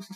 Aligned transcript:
Hey 0.00 0.08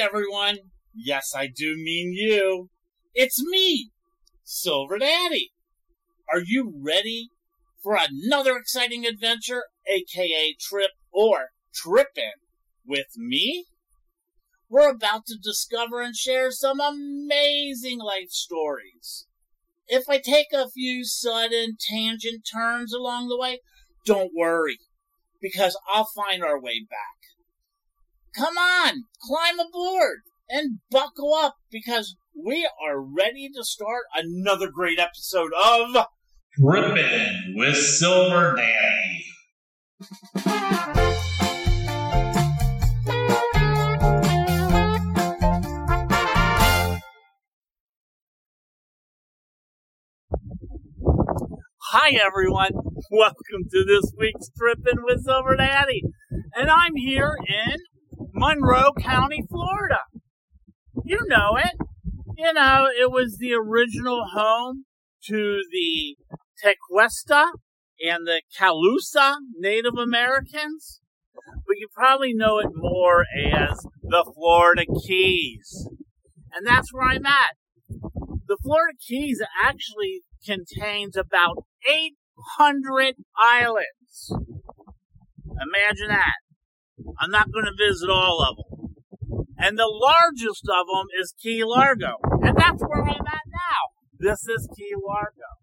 everyone! 0.00 0.58
Yes, 0.92 1.32
I 1.36 1.46
do 1.46 1.76
mean 1.76 2.12
you. 2.12 2.70
It's 3.14 3.40
me, 3.44 3.90
Silver 4.42 4.98
Daddy. 4.98 5.52
Are 6.32 6.40
you 6.44 6.74
ready 6.82 7.28
for 7.80 7.96
another 7.96 8.56
exciting 8.56 9.06
adventure, 9.06 9.66
aka 9.86 10.56
trip 10.60 10.90
or 11.12 11.50
trippin' 11.72 12.32
with 12.84 13.16
me? 13.16 13.66
We're 14.68 14.90
about 14.90 15.26
to 15.26 15.38
discover 15.40 16.00
and 16.00 16.16
share 16.16 16.50
some 16.50 16.80
amazing 16.80 18.00
life 18.00 18.30
stories. 18.30 19.28
If 19.94 20.08
I 20.08 20.16
take 20.16 20.54
a 20.54 20.70
few 20.70 21.04
sudden 21.04 21.76
tangent 21.78 22.48
turns 22.50 22.94
along 22.94 23.28
the 23.28 23.36
way, 23.36 23.60
don't 24.06 24.30
worry, 24.34 24.78
because 25.38 25.78
I'll 25.86 26.08
find 26.16 26.42
our 26.42 26.58
way 26.58 26.86
back. 26.88 27.18
Come 28.34 28.56
on, 28.56 29.04
climb 29.20 29.60
aboard 29.60 30.20
and 30.48 30.78
buckle 30.90 31.34
up 31.34 31.56
because 31.70 32.16
we 32.34 32.66
are 32.82 33.02
ready 33.02 33.50
to 33.54 33.62
start 33.64 34.04
another 34.14 34.70
great 34.70 34.98
episode 34.98 35.52
of 35.62 36.06
Trippin' 36.58 37.52
with 37.54 37.76
Silver 37.76 38.56
Daddy. 38.56 39.26
Hi 51.94 52.18
everyone, 52.24 52.70
welcome 53.10 53.68
to 53.70 53.84
this 53.84 54.14
week's 54.16 54.48
Trippin' 54.56 55.04
with 55.04 55.24
Silver 55.24 55.56
Daddy. 55.56 56.00
And 56.54 56.70
I'm 56.70 56.96
here 56.96 57.36
in 57.46 57.76
Monroe 58.32 58.94
County, 58.98 59.42
Florida. 59.46 59.98
You 61.04 61.18
know 61.26 61.58
it. 61.58 61.74
You 62.38 62.54
know, 62.54 62.86
it 62.98 63.10
was 63.10 63.36
the 63.36 63.52
original 63.52 64.24
home 64.32 64.86
to 65.24 65.60
the 65.70 66.16
Tequesta 66.64 67.48
and 68.00 68.26
the 68.26 68.40
Calusa 68.58 69.34
Native 69.58 69.98
Americans. 69.98 71.02
But 71.44 71.76
you 71.76 71.88
probably 71.94 72.32
know 72.32 72.58
it 72.58 72.70
more 72.74 73.26
as 73.36 73.86
the 74.02 74.24
Florida 74.34 74.86
Keys. 75.06 75.90
And 76.54 76.66
that's 76.66 76.90
where 76.90 77.10
I'm 77.10 77.26
at. 77.26 77.56
The 78.48 78.56
Florida 78.62 78.96
Keys 78.98 79.42
actually 79.62 80.22
contains 80.42 81.18
about 81.18 81.66
800 81.88 83.14
islands. 83.40 84.34
Imagine 85.46 86.08
that. 86.08 86.40
I'm 87.18 87.30
not 87.30 87.52
going 87.52 87.66
to 87.66 87.72
visit 87.76 88.08
all 88.10 88.42
of 88.42 88.56
them. 88.56 88.72
And 89.58 89.78
the 89.78 89.86
largest 89.86 90.64
of 90.68 90.86
them 90.86 91.06
is 91.20 91.34
Key 91.40 91.62
Largo. 91.64 92.16
And 92.42 92.56
that's 92.56 92.82
where 92.82 93.02
I'm 93.02 93.10
at 93.10 93.46
now. 93.46 93.82
This 94.18 94.48
is 94.48 94.68
Key 94.76 94.92
Largo. 95.06 95.62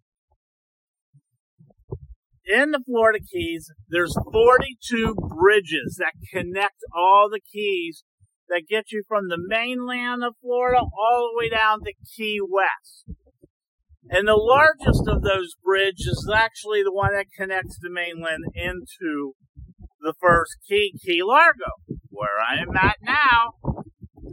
In 2.45 2.71
the 2.71 2.81
Florida 2.85 3.19
Keys, 3.19 3.71
there's 3.89 4.17
42 4.31 5.15
bridges 5.15 5.97
that 5.99 6.13
connect 6.33 6.77
all 6.95 7.29
the 7.31 7.41
keys 7.41 8.03
that 8.47 8.63
get 8.67 8.91
you 8.91 9.03
from 9.07 9.27
the 9.27 9.37
mainland 9.37 10.23
of 10.23 10.33
Florida 10.41 10.79
all 10.79 11.31
the 11.31 11.37
way 11.37 11.49
down 11.49 11.83
to 11.83 11.93
Key 12.15 12.39
West. 12.41 13.05
And 14.09 14.27
the 14.27 14.35
largest 14.35 15.07
of 15.07 15.21
those 15.21 15.55
bridges 15.63 16.07
is 16.07 16.31
actually 16.33 16.81
the 16.83 16.93
one 16.93 17.13
that 17.13 17.27
connects 17.37 17.77
the 17.79 17.91
mainland 17.91 18.43
into 18.55 19.33
the 20.01 20.13
first 20.19 20.57
key, 20.67 20.93
Key 21.05 21.21
Largo, 21.23 21.77
where 22.09 22.39
I 22.39 22.59
am 22.61 22.75
at 22.75 22.97
now. 23.03 23.53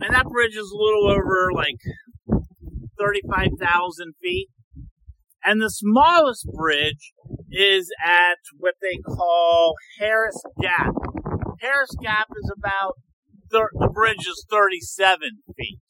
And 0.00 0.14
that 0.14 0.26
bridge 0.26 0.56
is 0.56 0.72
a 0.72 0.82
little 0.82 1.10
over 1.10 1.50
like 1.54 1.80
35,000 2.98 4.14
feet. 4.22 4.48
And 5.44 5.60
the 5.60 5.70
smallest 5.70 6.48
bridge 6.56 7.12
is 7.50 7.90
at 8.02 8.38
what 8.58 8.74
they 8.80 8.98
call 9.06 9.74
Harris 10.00 10.42
Gap. 10.60 10.94
Harris 11.60 11.94
Gap 12.02 12.28
is 12.36 12.50
about, 12.56 12.94
thir- 13.52 13.70
the 13.74 13.88
bridge 13.88 14.26
is 14.26 14.44
37 14.50 15.42
feet. 15.56 15.80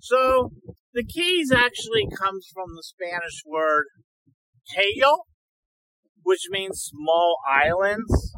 So 0.00 0.52
the 0.94 1.04
Keys 1.04 1.50
actually 1.50 2.06
comes 2.16 2.48
from 2.54 2.68
the 2.74 2.82
Spanish 2.84 3.42
word 3.44 3.86
cayo, 4.72 5.24
which 6.22 6.46
means 6.50 6.90
small 6.92 7.38
islands. 7.50 8.32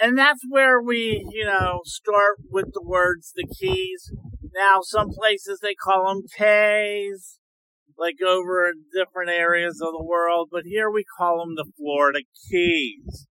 And 0.00 0.18
that's 0.18 0.40
where 0.48 0.82
we, 0.82 1.24
you 1.30 1.44
know, 1.44 1.82
start 1.84 2.38
with 2.50 2.72
the 2.72 2.82
words 2.84 3.32
the 3.36 3.46
keys. 3.60 4.10
Now, 4.52 4.80
some 4.82 5.10
places 5.10 5.60
they 5.62 5.74
call 5.74 6.08
them 6.08 6.24
K's, 6.36 7.38
like 7.96 8.16
over 8.20 8.66
in 8.66 8.82
different 8.92 9.30
areas 9.30 9.80
of 9.80 9.92
the 9.92 10.04
world, 10.04 10.48
but 10.50 10.64
here 10.64 10.90
we 10.90 11.04
call 11.16 11.38
them 11.38 11.54
the 11.54 11.70
Florida 11.76 12.20
Keys. 12.50 13.28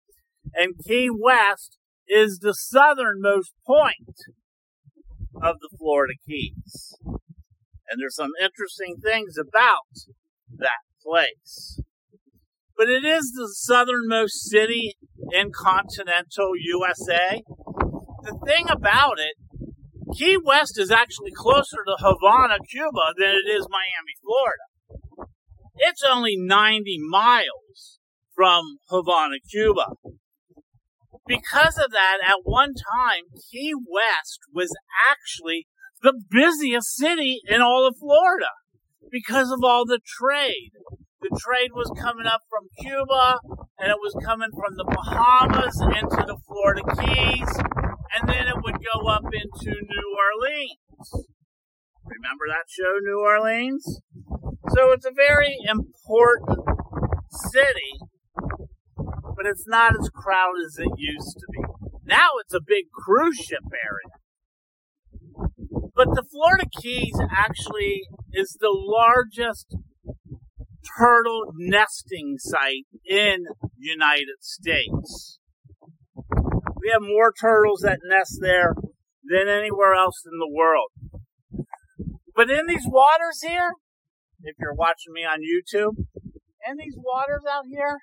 And 0.53 0.73
Key 0.85 1.09
West 1.09 1.77
is 2.05 2.39
the 2.39 2.53
southernmost 2.53 3.53
point 3.65 4.17
of 5.35 5.57
the 5.59 5.69
Florida 5.77 6.13
Keys. 6.25 6.95
And 7.89 7.99
there's 7.99 8.15
some 8.15 8.31
interesting 8.41 8.97
things 9.01 9.37
about 9.37 9.87
that 10.57 10.83
place. 11.03 11.81
But 12.77 12.89
it 12.89 13.05
is 13.05 13.31
the 13.33 13.49
southernmost 13.51 14.49
city 14.49 14.97
in 15.31 15.51
continental 15.51 16.51
USA. 16.55 17.41
The 18.23 18.37
thing 18.45 18.67
about 18.69 19.15
it, 19.19 19.35
Key 20.15 20.37
West 20.37 20.79
is 20.79 20.91
actually 20.91 21.31
closer 21.35 21.77
to 21.85 21.97
Havana, 21.99 22.57
Cuba 22.69 23.13
than 23.17 23.29
it 23.29 23.49
is 23.49 23.67
Miami, 23.69 24.15
Florida. 24.21 25.29
It's 25.77 26.03
only 26.03 26.35
90 26.37 26.97
miles 27.09 27.99
from 28.35 28.77
Havana, 28.89 29.37
Cuba. 29.49 29.85
Because 31.27 31.77
of 31.77 31.91
that, 31.91 32.17
at 32.25 32.39
one 32.43 32.73
time, 32.73 33.23
Key 33.51 33.73
West 33.75 34.39
was 34.53 34.73
actually 35.09 35.67
the 36.01 36.13
busiest 36.29 36.95
city 36.95 37.41
in 37.47 37.61
all 37.61 37.87
of 37.87 37.97
Florida 37.99 38.49
because 39.11 39.51
of 39.51 39.59
all 39.63 39.85
the 39.85 39.99
trade. 40.05 40.71
The 41.21 41.37
trade 41.39 41.71
was 41.73 41.91
coming 41.99 42.27
up 42.27 42.41
from 42.49 42.69
Cuba 42.79 43.39
and 43.79 43.91
it 43.91 43.97
was 43.99 44.15
coming 44.23 44.51
from 44.51 44.77
the 44.77 44.85
Bahamas 44.85 45.81
into 45.81 46.23
the 46.25 46.37
Florida 46.47 46.83
Keys 46.95 47.49
and 48.15 48.29
then 48.29 48.47
it 48.47 48.63
would 48.63 48.77
go 48.79 49.07
up 49.09 49.25
into 49.25 49.71
New 49.71 50.09
Orleans. 50.15 51.27
Remember 52.05 52.45
that 52.47 52.69
show, 52.69 52.99
New 53.01 53.19
Orleans? 53.19 53.99
So 54.69 54.91
it's 54.91 55.05
a 55.05 55.11
very 55.11 55.57
important 55.67 56.59
city, 57.51 57.99
it's 59.47 59.67
not 59.67 59.93
as 59.99 60.09
crowded 60.13 60.65
as 60.65 60.77
it 60.77 60.91
used 60.97 61.37
to 61.39 61.45
be. 61.51 61.59
Now 62.05 62.29
it's 62.39 62.53
a 62.53 62.61
big 62.65 62.85
cruise 62.91 63.37
ship 63.37 63.63
area. 63.71 64.17
But 65.95 66.09
the 66.13 66.23
Florida 66.29 66.65
Keys 66.79 67.19
actually 67.35 68.03
is 68.31 68.57
the 68.59 68.71
largest 68.71 69.75
turtle 70.97 71.53
nesting 71.57 72.35
site 72.37 72.85
in 73.05 73.45
United 73.77 74.41
States. 74.41 75.39
We 76.79 76.89
have 76.91 77.01
more 77.01 77.33
turtles 77.33 77.81
that 77.81 77.99
nest 78.03 78.37
there 78.41 78.75
than 79.23 79.47
anywhere 79.47 79.93
else 79.93 80.23
in 80.25 80.39
the 80.39 80.49
world. 80.49 80.91
But 82.35 82.49
in 82.49 82.67
these 82.67 82.85
waters 82.85 83.41
here, 83.41 83.71
if 84.43 84.55
you're 84.59 84.75
watching 84.75 85.13
me 85.13 85.23
on 85.23 85.39
YouTube, 85.39 85.97
in 86.69 86.77
these 86.77 86.95
waters 86.95 87.41
out 87.49 87.65
here, 87.67 87.97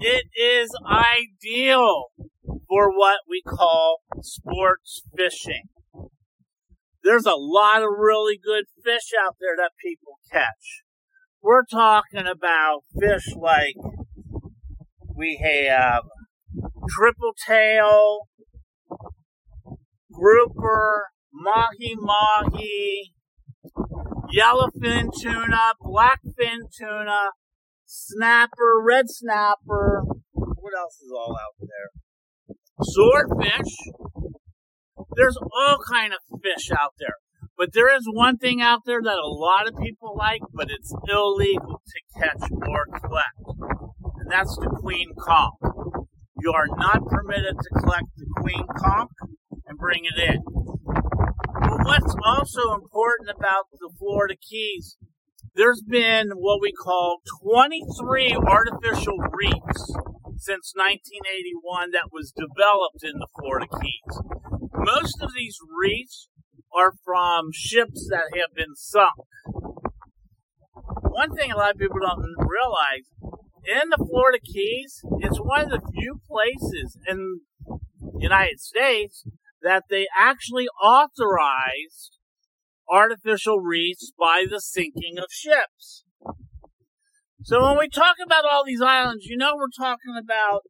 it 0.00 0.26
is 0.38 0.70
ideal 0.86 2.06
for 2.68 2.90
what 2.90 3.20
we 3.28 3.42
call 3.42 4.00
sports 4.22 5.02
fishing. 5.16 5.64
There's 7.02 7.26
a 7.26 7.36
lot 7.36 7.82
of 7.82 7.88
really 7.98 8.38
good 8.42 8.64
fish 8.84 9.12
out 9.24 9.36
there 9.40 9.56
that 9.56 9.72
people 9.80 10.18
catch. 10.32 10.82
We're 11.40 11.64
talking 11.64 12.26
about 12.26 12.80
fish 12.98 13.34
like 13.36 13.76
we 15.16 15.40
have 15.42 16.02
triple 16.88 17.34
tail, 17.46 18.28
grouper, 20.12 21.06
mahi 21.32 21.94
mahi, 21.96 23.12
yellowfin 24.34 25.10
tuna, 25.16 25.74
blackfin 25.80 26.58
tuna, 26.76 27.30
snapper, 27.86 28.82
red 28.82 29.06
snapper. 29.08 30.02
What 30.32 30.76
else 30.76 30.96
is 31.00 31.12
all 31.12 31.36
out 31.36 31.54
there? 31.60 32.56
Swordfish. 32.82 33.72
There's 35.16 35.38
all 35.38 35.78
kind 35.90 36.12
of 36.12 36.18
fish 36.42 36.70
out 36.70 36.94
there. 36.98 37.14
But 37.56 37.72
there 37.72 37.94
is 37.94 38.04
one 38.12 38.36
thing 38.36 38.60
out 38.60 38.80
there 38.84 39.00
that 39.02 39.18
a 39.18 39.28
lot 39.28 39.66
of 39.66 39.78
people 39.78 40.14
like, 40.16 40.42
but 40.52 40.68
it's 40.70 40.92
illegal 41.08 41.80
to 41.86 42.20
catch 42.20 42.50
or 42.50 42.86
collect. 43.00 43.40
And 44.18 44.30
that's 44.30 44.54
the 44.56 44.76
queen 44.82 45.12
conch. 45.18 45.54
You 46.38 46.52
are 46.52 46.66
not 46.68 47.06
permitted 47.06 47.56
to 47.56 47.80
collect 47.80 48.08
the 48.16 48.26
queen 48.42 48.66
conch 48.76 49.10
and 49.66 49.78
bring 49.78 50.02
it 50.04 50.20
in. 50.20 50.42
But 50.84 51.84
what's 51.84 52.14
also 52.26 52.74
important 52.74 53.30
about 53.34 53.64
the 53.72 53.90
Florida 53.98 54.34
Keys, 54.36 54.98
there's 55.56 55.82
been 55.82 56.32
what 56.36 56.60
we 56.60 56.70
call 56.70 57.20
23 57.42 58.36
artificial 58.46 59.16
reefs 59.32 59.96
since 60.36 60.74
1981 60.76 61.92
that 61.92 62.10
was 62.12 62.32
developed 62.36 63.02
in 63.02 63.18
the 63.18 63.26
Florida 63.38 63.66
Keys. 63.80 64.20
Most 64.74 65.16
of 65.22 65.30
these 65.34 65.56
reefs 65.80 66.28
are 66.76 66.92
from 67.04 67.48
ships 67.52 68.06
that 68.10 68.24
have 68.38 68.54
been 68.54 68.76
sunk. 68.76 69.14
One 71.00 71.34
thing 71.34 71.50
a 71.50 71.56
lot 71.56 71.72
of 71.72 71.78
people 71.78 72.00
don't 72.00 72.20
realize 72.38 73.08
in 73.64 73.88
the 73.88 74.04
Florida 74.06 74.38
Keys, 74.38 75.00
it's 75.20 75.38
one 75.38 75.62
of 75.62 75.70
the 75.70 75.80
few 75.92 76.20
places 76.28 76.98
in 77.08 77.40
the 77.66 77.78
United 78.18 78.60
States 78.60 79.24
that 79.62 79.84
they 79.88 80.06
actually 80.16 80.68
authorized 80.82 82.15
artificial 82.90 83.60
reefs 83.60 84.12
by 84.18 84.44
the 84.48 84.60
sinking 84.60 85.18
of 85.18 85.26
ships. 85.30 86.04
So 87.42 87.62
when 87.62 87.78
we 87.78 87.88
talk 87.88 88.16
about 88.24 88.44
all 88.44 88.64
these 88.64 88.82
islands, 88.82 89.26
you 89.26 89.36
know 89.36 89.54
we're 89.56 89.66
talking 89.76 90.14
about 90.20 90.62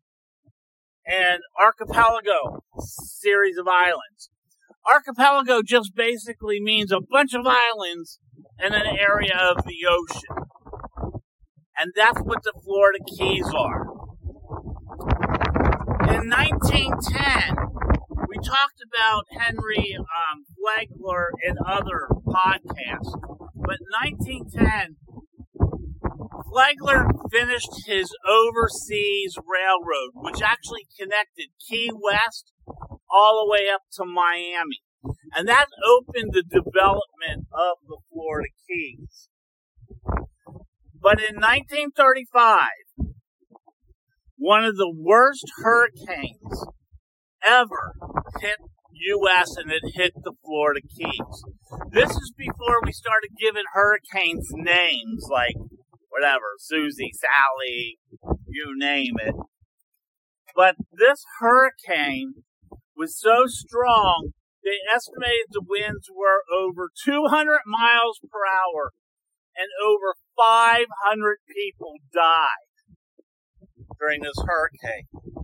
an 1.06 1.38
archipelago 1.60 2.64
series 2.78 3.56
of 3.56 3.66
islands. 3.68 4.30
Archipelago 4.86 5.62
just 5.62 5.94
basically 5.94 6.60
means 6.60 6.92
a 6.92 7.00
bunch 7.00 7.34
of 7.34 7.46
islands 7.46 8.18
in 8.64 8.72
an 8.72 8.86
area 8.86 9.36
of 9.36 9.64
the 9.64 9.86
ocean. 9.88 10.46
And 11.78 11.92
that's 11.94 12.20
what 12.20 12.42
the 12.42 12.52
Florida 12.64 12.98
Keys 13.06 13.46
are. 13.54 13.86
In 16.08 16.30
1910, 16.30 17.75
we 18.36 18.48
talked 18.48 18.82
about 18.86 19.24
Henry 19.30 19.96
um, 19.96 20.44
Flagler 20.56 21.30
in 21.42 21.56
other 21.64 22.08
podcasts, 22.26 23.12
but 23.54 23.78
1910, 24.02 24.96
Flagler 26.50 27.06
finished 27.30 27.86
his 27.86 28.12
overseas 28.28 29.36
railroad, 29.36 30.10
which 30.14 30.42
actually 30.42 30.86
connected 30.98 31.46
Key 31.66 31.90
West 31.94 32.52
all 33.10 33.44
the 33.44 33.50
way 33.50 33.70
up 33.72 33.82
to 33.92 34.04
Miami. 34.04 34.82
And 35.34 35.48
that 35.48 35.68
opened 35.86 36.32
the 36.32 36.42
development 36.42 37.46
of 37.52 37.78
the 37.86 37.98
Florida 38.12 38.48
Keys. 38.66 39.28
But 41.00 41.20
in 41.20 41.36
1935, 41.36 42.68
one 44.36 44.64
of 44.64 44.76
the 44.76 44.92
worst 44.94 45.44
hurricanes 45.62 46.66
ever 47.46 47.94
hit 48.40 48.56
U.S. 48.92 49.56
and 49.56 49.70
it 49.70 49.82
hit 49.94 50.12
the 50.24 50.32
Florida 50.44 50.80
Keys. 50.80 51.44
This 51.90 52.10
is 52.10 52.32
before 52.36 52.80
we 52.84 52.92
started 52.92 53.30
giving 53.38 53.64
hurricanes 53.72 54.48
names 54.52 55.28
like 55.30 55.54
whatever, 56.08 56.56
Susie, 56.58 57.12
Sally, 57.12 57.98
you 58.48 58.74
name 58.76 59.14
it. 59.18 59.34
But 60.54 60.76
this 60.90 61.22
hurricane 61.38 62.44
was 62.96 63.18
so 63.18 63.44
strong, 63.46 64.32
they 64.64 64.78
estimated 64.92 65.46
the 65.50 65.62
winds 65.66 66.08
were 66.12 66.42
over 66.50 66.90
200 67.04 67.60
miles 67.66 68.18
per 68.22 68.40
hour 68.48 68.92
and 69.56 69.68
over 69.84 70.14
500 70.36 71.36
people 71.46 71.94
died 72.12 72.48
during 74.00 74.22
this 74.22 74.42
hurricane. 74.44 75.35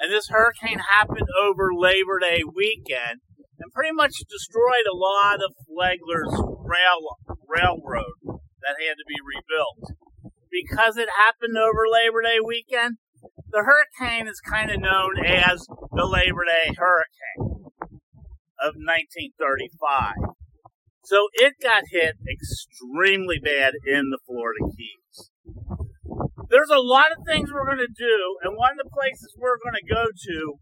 And 0.00 0.10
this 0.10 0.28
hurricane 0.28 0.80
happened 0.80 1.28
over 1.36 1.68
Labor 1.76 2.18
Day 2.18 2.40
weekend 2.42 3.20
and 3.60 3.72
pretty 3.72 3.92
much 3.92 4.16
destroyed 4.28 4.88
a 4.90 4.96
lot 4.96 5.36
of 5.44 5.52
Flagler's 5.68 6.32
rail, 6.64 7.36
railroad 7.46 8.40
that 8.64 8.80
had 8.80 8.96
to 8.96 9.04
be 9.06 9.20
rebuilt. 9.20 9.92
Because 10.50 10.96
it 10.96 11.08
happened 11.20 11.56
over 11.56 11.84
Labor 11.84 12.22
Day 12.22 12.40
weekend, 12.40 12.96
the 13.52 13.62
hurricane 13.62 14.26
is 14.26 14.40
kind 14.40 14.70
of 14.70 14.80
known 14.80 15.20
as 15.24 15.66
the 15.92 16.06
Labor 16.06 16.44
Day 16.48 16.72
Hurricane 16.76 17.68
of 18.58 18.74
1935. 18.80 20.14
So 21.04 21.28
it 21.34 21.54
got 21.62 21.84
hit 21.90 22.16
extremely 22.30 23.38
bad 23.38 23.74
in 23.84 24.10
the 24.10 24.18
Florida 24.26 24.60
Keys. 24.76 24.99
There's 26.50 26.70
a 26.74 26.82
lot 26.82 27.12
of 27.12 27.22
things 27.24 27.52
we're 27.52 27.64
going 27.64 27.78
to 27.78 27.86
do, 27.86 28.36
and 28.42 28.56
one 28.56 28.72
of 28.72 28.82
the 28.82 28.90
places 28.90 29.36
we're 29.38 29.62
going 29.62 29.78
to 29.78 29.86
go 29.86 30.10
to 30.10 30.58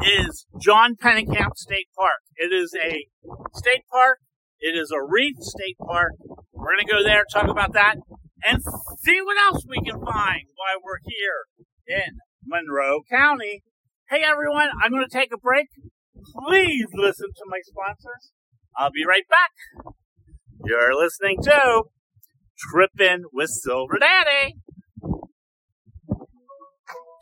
is 0.00 0.46
John 0.58 0.96
Pennekamp 0.96 1.56
State 1.56 1.88
Park. 1.94 2.24
It 2.36 2.54
is 2.54 2.74
a 2.74 3.04
state 3.52 3.84
park. 3.92 4.20
It 4.60 4.74
is 4.74 4.90
a 4.90 5.04
reef 5.04 5.36
state 5.40 5.76
park. 5.78 6.12
We're 6.52 6.72
going 6.72 6.86
to 6.86 6.90
go 6.90 7.04
there, 7.04 7.24
talk 7.30 7.50
about 7.50 7.74
that, 7.74 7.96
and 8.42 8.62
see 9.04 9.20
what 9.20 9.36
else 9.44 9.62
we 9.68 9.76
can 9.84 10.00
find 10.00 10.48
while 10.56 10.80
we're 10.82 11.04
here 11.04 11.44
in 11.86 12.16
Monroe 12.46 13.02
County. 13.10 13.62
Hey 14.08 14.22
everyone, 14.24 14.68
I'm 14.82 14.90
going 14.90 15.04
to 15.06 15.12
take 15.12 15.34
a 15.34 15.38
break. 15.38 15.68
Please 16.46 16.86
listen 16.94 17.28
to 17.28 17.44
my 17.46 17.60
sponsors. 17.62 18.32
I'll 18.76 18.90
be 18.90 19.04
right 19.04 19.28
back. 19.28 19.50
You're 20.64 20.94
listening 20.94 21.42
to 21.42 21.82
Trippin' 22.58 23.24
with 23.32 23.50
Silver 23.50 23.98
Daddy. 23.98 24.54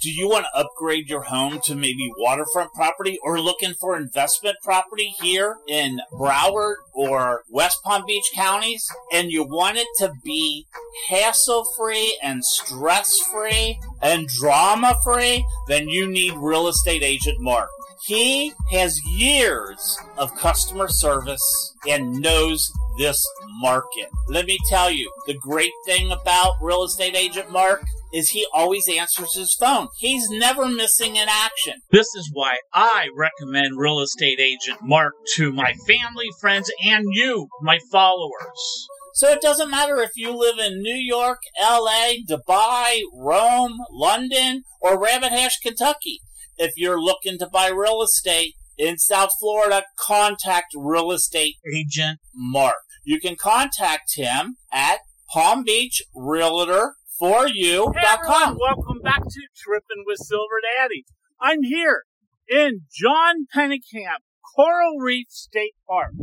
Do 0.00 0.10
you 0.10 0.30
want 0.30 0.46
to 0.46 0.58
upgrade 0.58 1.10
your 1.10 1.24
home 1.24 1.60
to 1.64 1.74
maybe 1.74 2.10
waterfront 2.16 2.72
property 2.72 3.18
or 3.22 3.38
looking 3.38 3.74
for 3.74 3.98
investment 3.98 4.56
property 4.62 5.12
here 5.20 5.58
in 5.68 6.00
Broward 6.10 6.76
or 6.94 7.42
West 7.50 7.82
Palm 7.82 8.04
Beach 8.06 8.30
counties 8.34 8.90
and 9.12 9.30
you 9.30 9.44
want 9.44 9.76
it 9.76 9.86
to 9.98 10.10
be 10.24 10.66
hassle 11.10 11.66
free 11.76 12.18
and 12.22 12.42
stress 12.42 13.14
free 13.30 13.78
and 14.00 14.26
drama 14.26 14.94
free? 15.04 15.44
Then 15.68 15.90
you 15.90 16.08
need 16.08 16.32
real 16.32 16.66
estate 16.68 17.02
agent 17.02 17.38
Mark. 17.38 17.68
He 18.06 18.54
has 18.70 18.98
years 19.04 19.98
of 20.16 20.34
customer 20.34 20.88
service 20.88 21.74
and 21.86 22.22
knows 22.22 22.72
this 22.96 23.22
market. 23.60 24.08
Let 24.28 24.46
me 24.46 24.56
tell 24.66 24.90
you, 24.90 25.12
the 25.26 25.34
great 25.34 25.72
thing 25.84 26.10
about 26.10 26.54
real 26.62 26.84
estate 26.84 27.14
agent 27.14 27.50
Mark 27.50 27.84
is 28.12 28.30
he 28.30 28.46
always 28.52 28.88
answers 28.88 29.34
his 29.34 29.54
phone. 29.54 29.88
He's 29.98 30.28
never 30.30 30.66
missing 30.66 31.18
an 31.18 31.28
action. 31.28 31.74
This 31.90 32.14
is 32.14 32.30
why 32.32 32.58
I 32.72 33.08
recommend 33.16 33.78
real 33.78 34.00
estate 34.00 34.40
agent 34.40 34.78
Mark 34.82 35.14
to 35.36 35.52
my 35.52 35.72
family, 35.86 36.26
friends, 36.40 36.70
and 36.84 37.04
you, 37.12 37.48
my 37.62 37.78
followers. 37.90 38.88
So 39.14 39.28
it 39.28 39.40
doesn't 39.40 39.70
matter 39.70 39.98
if 39.98 40.10
you 40.16 40.36
live 40.36 40.58
in 40.58 40.82
New 40.82 40.94
York, 40.94 41.38
LA, 41.60 42.14
Dubai, 42.28 43.00
Rome, 43.12 43.78
London, 43.90 44.62
or 44.80 45.00
Rabbit 45.00 45.32
Hash, 45.32 45.58
Kentucky. 45.58 46.20
If 46.56 46.72
you're 46.76 47.00
looking 47.00 47.38
to 47.38 47.48
buy 47.48 47.68
real 47.68 48.02
estate 48.02 48.54
in 48.78 48.98
South 48.98 49.30
Florida, 49.38 49.84
contact 49.98 50.68
real 50.74 51.10
estate 51.10 51.56
agent 51.74 52.20
Mark. 52.34 52.76
You 53.04 53.20
can 53.20 53.36
contact 53.36 54.14
him 54.16 54.56
at 54.72 54.98
Palm 55.32 55.64
Beach 55.64 56.02
Realtor 56.14 56.94
for 57.20 57.46
you.com. 57.46 57.92
Hey 57.94 58.06
everyone, 58.08 58.58
welcome 58.58 59.02
back 59.04 59.22
to 59.22 59.40
Trippin' 59.54 60.04
with 60.06 60.16
Silver 60.20 60.58
Daddy. 60.78 61.04
I'm 61.38 61.62
here 61.62 62.04
in 62.48 62.86
John 62.90 63.46
Pennekamp 63.54 64.24
Coral 64.56 64.96
Reef 64.98 65.26
State 65.28 65.74
Park. 65.86 66.14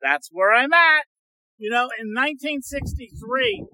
That's 0.00 0.30
where 0.32 0.54
I'm 0.54 0.72
at. 0.72 1.02
You 1.58 1.68
know, 1.68 1.90
in 2.00 2.14
1963, 2.14 3.66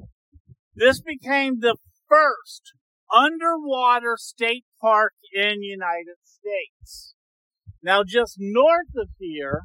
this 0.74 1.00
became 1.00 1.60
the 1.60 1.76
first 2.08 2.72
underwater 3.14 4.16
state 4.18 4.64
park 4.80 5.12
in 5.32 5.62
United 5.62 6.16
States. 6.24 7.14
Now, 7.80 8.02
just 8.02 8.38
north 8.40 8.90
of 9.00 9.10
here 9.20 9.60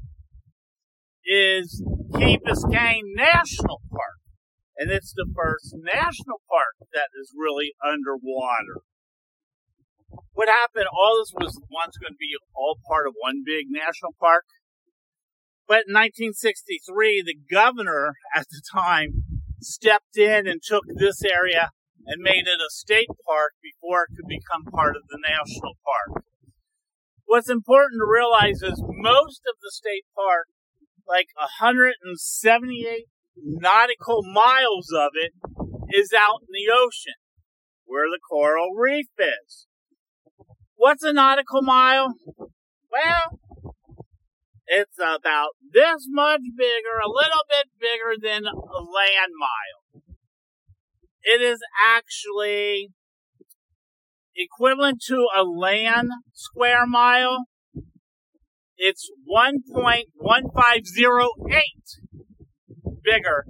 is 1.25 1.83
Key 2.15 2.37
Biscayne 2.37 3.15
National 3.15 3.81
Park. 3.89 4.20
And 4.81 4.89
it's 4.89 5.13
the 5.13 5.29
first 5.29 5.77
national 5.77 6.41
park 6.49 6.89
that 6.91 7.13
is 7.13 7.37
really 7.37 7.77
underwater. 7.85 8.81
What 10.33 10.49
happened, 10.49 10.89
all 10.89 11.21
this 11.21 11.29
was 11.37 11.61
once 11.69 12.01
going 12.01 12.17
to 12.17 12.17
be 12.17 12.33
all 12.57 12.81
part 12.89 13.05
of 13.05 13.13
one 13.21 13.45
big 13.45 13.69
national 13.69 14.17
park. 14.19 14.41
But 15.67 15.85
in 15.85 15.93
1963, 15.93 17.21
the 17.21 17.37
governor 17.37 18.17
at 18.33 18.49
the 18.49 18.59
time 18.73 19.21
stepped 19.61 20.17
in 20.17 20.47
and 20.47 20.65
took 20.65 20.81
this 20.89 21.21
area 21.21 21.69
and 22.07 22.17
made 22.17 22.49
it 22.49 22.57
a 22.57 22.73
state 22.73 23.13
park 23.29 23.53
before 23.61 24.09
it 24.09 24.17
could 24.17 24.25
become 24.25 24.65
part 24.65 24.97
of 24.97 25.05
the 25.13 25.21
national 25.21 25.77
park. 25.85 26.25
What's 27.29 27.53
important 27.53 28.01
to 28.01 28.09
realize 28.09 28.65
is 28.65 28.81
most 28.81 29.45
of 29.45 29.61
the 29.61 29.69
state 29.69 30.09
park, 30.17 30.49
like 31.05 31.29
178 31.37 33.05
nautical 33.35 34.23
miles 34.23 34.89
of 34.93 35.11
it, 35.13 35.33
is 35.93 36.13
out 36.13 36.41
in 36.41 36.53
the 36.53 36.71
ocean 36.71 37.15
where 37.85 38.09
the 38.09 38.19
coral 38.29 38.73
reef 38.73 39.07
is. 39.19 39.67
What's 40.75 41.03
a 41.03 41.11
nautical 41.13 41.61
mile? 41.61 42.15
Well, 42.91 43.39
it's 44.65 44.97
about 44.97 45.51
this 45.71 46.07
much 46.07 46.41
bigger, 46.57 46.97
a 47.03 47.09
little 47.09 47.43
bit 47.49 47.69
bigger 47.79 48.15
than 48.21 48.45
a 48.45 48.81
land 48.81 49.33
mile. 49.37 49.81
It 51.23 51.41
is 51.41 51.59
actually 51.85 52.89
equivalent 54.35 55.01
to 55.07 55.27
a 55.35 55.43
land 55.43 56.11
square 56.33 56.87
mile. 56.87 57.45
It's 58.77 59.11
1.1508 59.29 62.00
bigger 63.03 63.45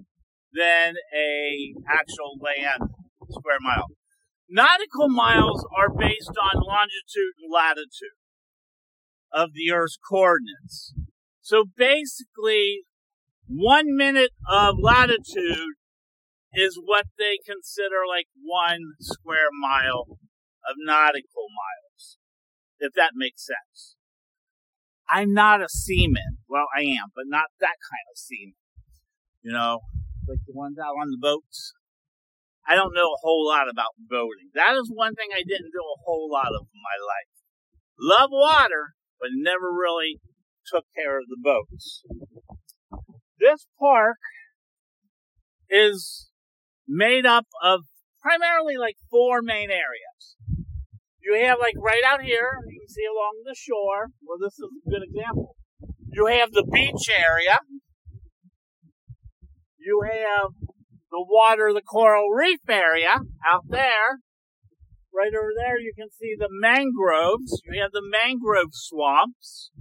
than 0.54 0.96
a 1.16 1.74
actual 1.88 2.38
land 2.42 2.90
square 3.30 3.60
mile. 3.62 3.88
Nautical 4.50 5.08
miles 5.08 5.66
are 5.78 5.90
based 5.90 6.32
on 6.32 6.62
longitude 6.62 7.34
and 7.42 7.52
latitude 7.52 8.20
of 9.32 9.54
the 9.54 9.72
Earth's 9.72 9.98
coordinates. 10.10 10.94
So 11.42 11.66
basically, 11.76 12.84
one 13.48 13.96
minute 13.96 14.32
of 14.50 14.76
latitude 14.80 15.76
is 16.54 16.80
what 16.84 17.06
they 17.18 17.40
consider 17.46 18.04
like 18.08 18.28
one 18.44 18.82
square 19.00 19.50
mile 19.60 20.06
of 20.70 20.76
nautical 20.78 21.48
miles, 21.48 22.18
if 22.80 22.94
that 22.94 23.12
makes 23.16 23.46
sense. 23.46 23.96
I'm 25.10 25.34
not 25.34 25.62
a 25.62 25.70
seaman. 25.70 26.38
Well, 26.48 26.68
I 26.76 26.82
am, 26.82 27.10
but 27.16 27.26
not 27.28 27.48
that 27.60 27.78
kind 27.84 28.08
of 28.12 28.18
seaman. 28.18 28.56
You 29.44 29.52
know, 29.52 29.80
like 30.28 30.40
the 30.46 30.54
ones 30.54 30.78
out 30.78 30.96
on 31.00 31.10
the 31.10 31.18
boats. 31.20 31.74
I 32.68 32.76
don't 32.76 32.94
know 32.94 33.10
a 33.10 33.22
whole 33.22 33.48
lot 33.48 33.70
about 33.70 33.98
boating. 33.98 34.54
That 34.54 34.76
is 34.76 34.92
one 34.94 35.16
thing 35.16 35.30
I 35.34 35.42
didn't 35.42 35.74
do 35.74 35.82
a 35.82 36.02
whole 36.06 36.30
lot 36.32 36.54
of 36.54 36.68
in 36.74 36.82
my 36.82 36.98
life. 37.02 37.32
Love 38.00 38.30
water, 38.32 38.94
but 39.20 39.30
never 39.34 39.72
really 39.72 40.20
took 40.72 40.86
care 40.96 41.18
of 41.18 41.26
the 41.28 41.38
boats. 41.42 42.04
This 43.40 43.66
park 43.80 44.18
is 45.70 46.30
made 46.88 47.26
up 47.26 47.48
of 47.64 47.82
primarily 48.22 48.78
like 48.78 48.96
four 49.10 49.42
main 49.42 49.72
areas. 49.72 50.38
You 51.24 51.46
have 51.46 51.58
like 51.60 51.76
right 51.78 52.04
out 52.06 52.22
here, 52.22 52.60
you 52.68 52.80
can 52.80 52.90
see 52.90 53.06
along 53.06 53.42
the 53.46 53.56
shore. 53.56 54.08
Well, 54.22 54.38
this 54.40 54.54
is 54.54 54.70
a 54.86 54.90
good 54.90 55.04
example. 55.04 55.56
You 56.12 56.28
have 56.28 56.52
the 56.52 56.68
beach 56.72 57.10
area. 57.10 57.60
You 59.84 60.04
have 60.06 60.52
the 61.10 61.26
water, 61.28 61.72
the 61.74 61.82
coral 61.82 62.30
reef 62.30 62.62
area 62.70 63.18
out 63.46 63.66
there. 63.68 64.22
Right 65.14 65.34
over 65.34 65.52
there, 65.58 65.80
you 65.80 65.92
can 65.98 66.10
see 66.12 66.36
the 66.38 66.50
mangroves. 66.50 67.62
You 67.66 67.82
have 67.82 67.92
the 67.92 68.06
mangrove 68.06 68.74
swamps. 68.74 69.72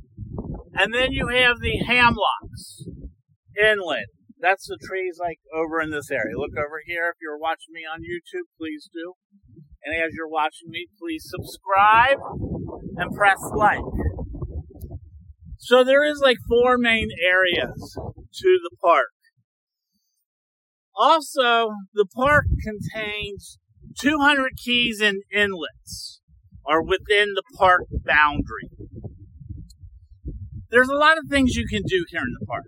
And 0.75 0.95
then 0.95 1.13
you 1.13 1.29
have 1.29 1.61
the 1.61 1.85
hemlocks 1.87 2.87
inland. 3.61 4.07
That's 4.41 4.67
the 4.67 4.79
trees 4.83 5.19
like 5.21 5.39
over 5.55 5.83
in 5.83 5.91
this 5.91 6.11
area. 6.11 6.37
Look 6.37 6.57
over 6.57 6.81
here. 6.85 7.13
If 7.15 7.21
you're 7.21 7.39
watching 7.39 7.75
me 7.75 7.83
on 7.83 8.01
YouTube, 8.01 8.49
please 8.59 8.89
do. 8.93 9.15
And 9.85 9.95
as 9.95 10.15
you're 10.15 10.29
watching 10.29 10.71
me, 10.71 10.87
please 10.99 11.29
subscribe 11.29 12.19
and 12.97 13.15
press 13.15 13.39
like. 13.55 13.85
So 15.59 15.85
there 15.85 16.05
is 16.05 16.21
like 16.21 16.39
four 16.49 16.79
main 16.79 17.11
areas 17.23 17.95
to 17.95 18.59
the 18.63 18.77
park. 18.83 19.13
Also, 21.01 21.71
the 21.95 22.05
park 22.15 22.45
contains 22.63 23.59
200 23.99 24.53
keys 24.63 25.01
and 25.01 25.23
inlets 25.33 26.21
are 26.67 26.83
within 26.83 27.33
the 27.35 27.43
park 27.57 27.85
boundary. 28.05 28.69
There's 30.69 30.91
a 30.91 30.95
lot 30.95 31.17
of 31.17 31.25
things 31.31 31.57
you 31.57 31.67
can 31.67 31.85
do 31.87 32.05
here 32.11 32.21
in 32.21 32.37
the 32.39 32.45
park. 32.45 32.67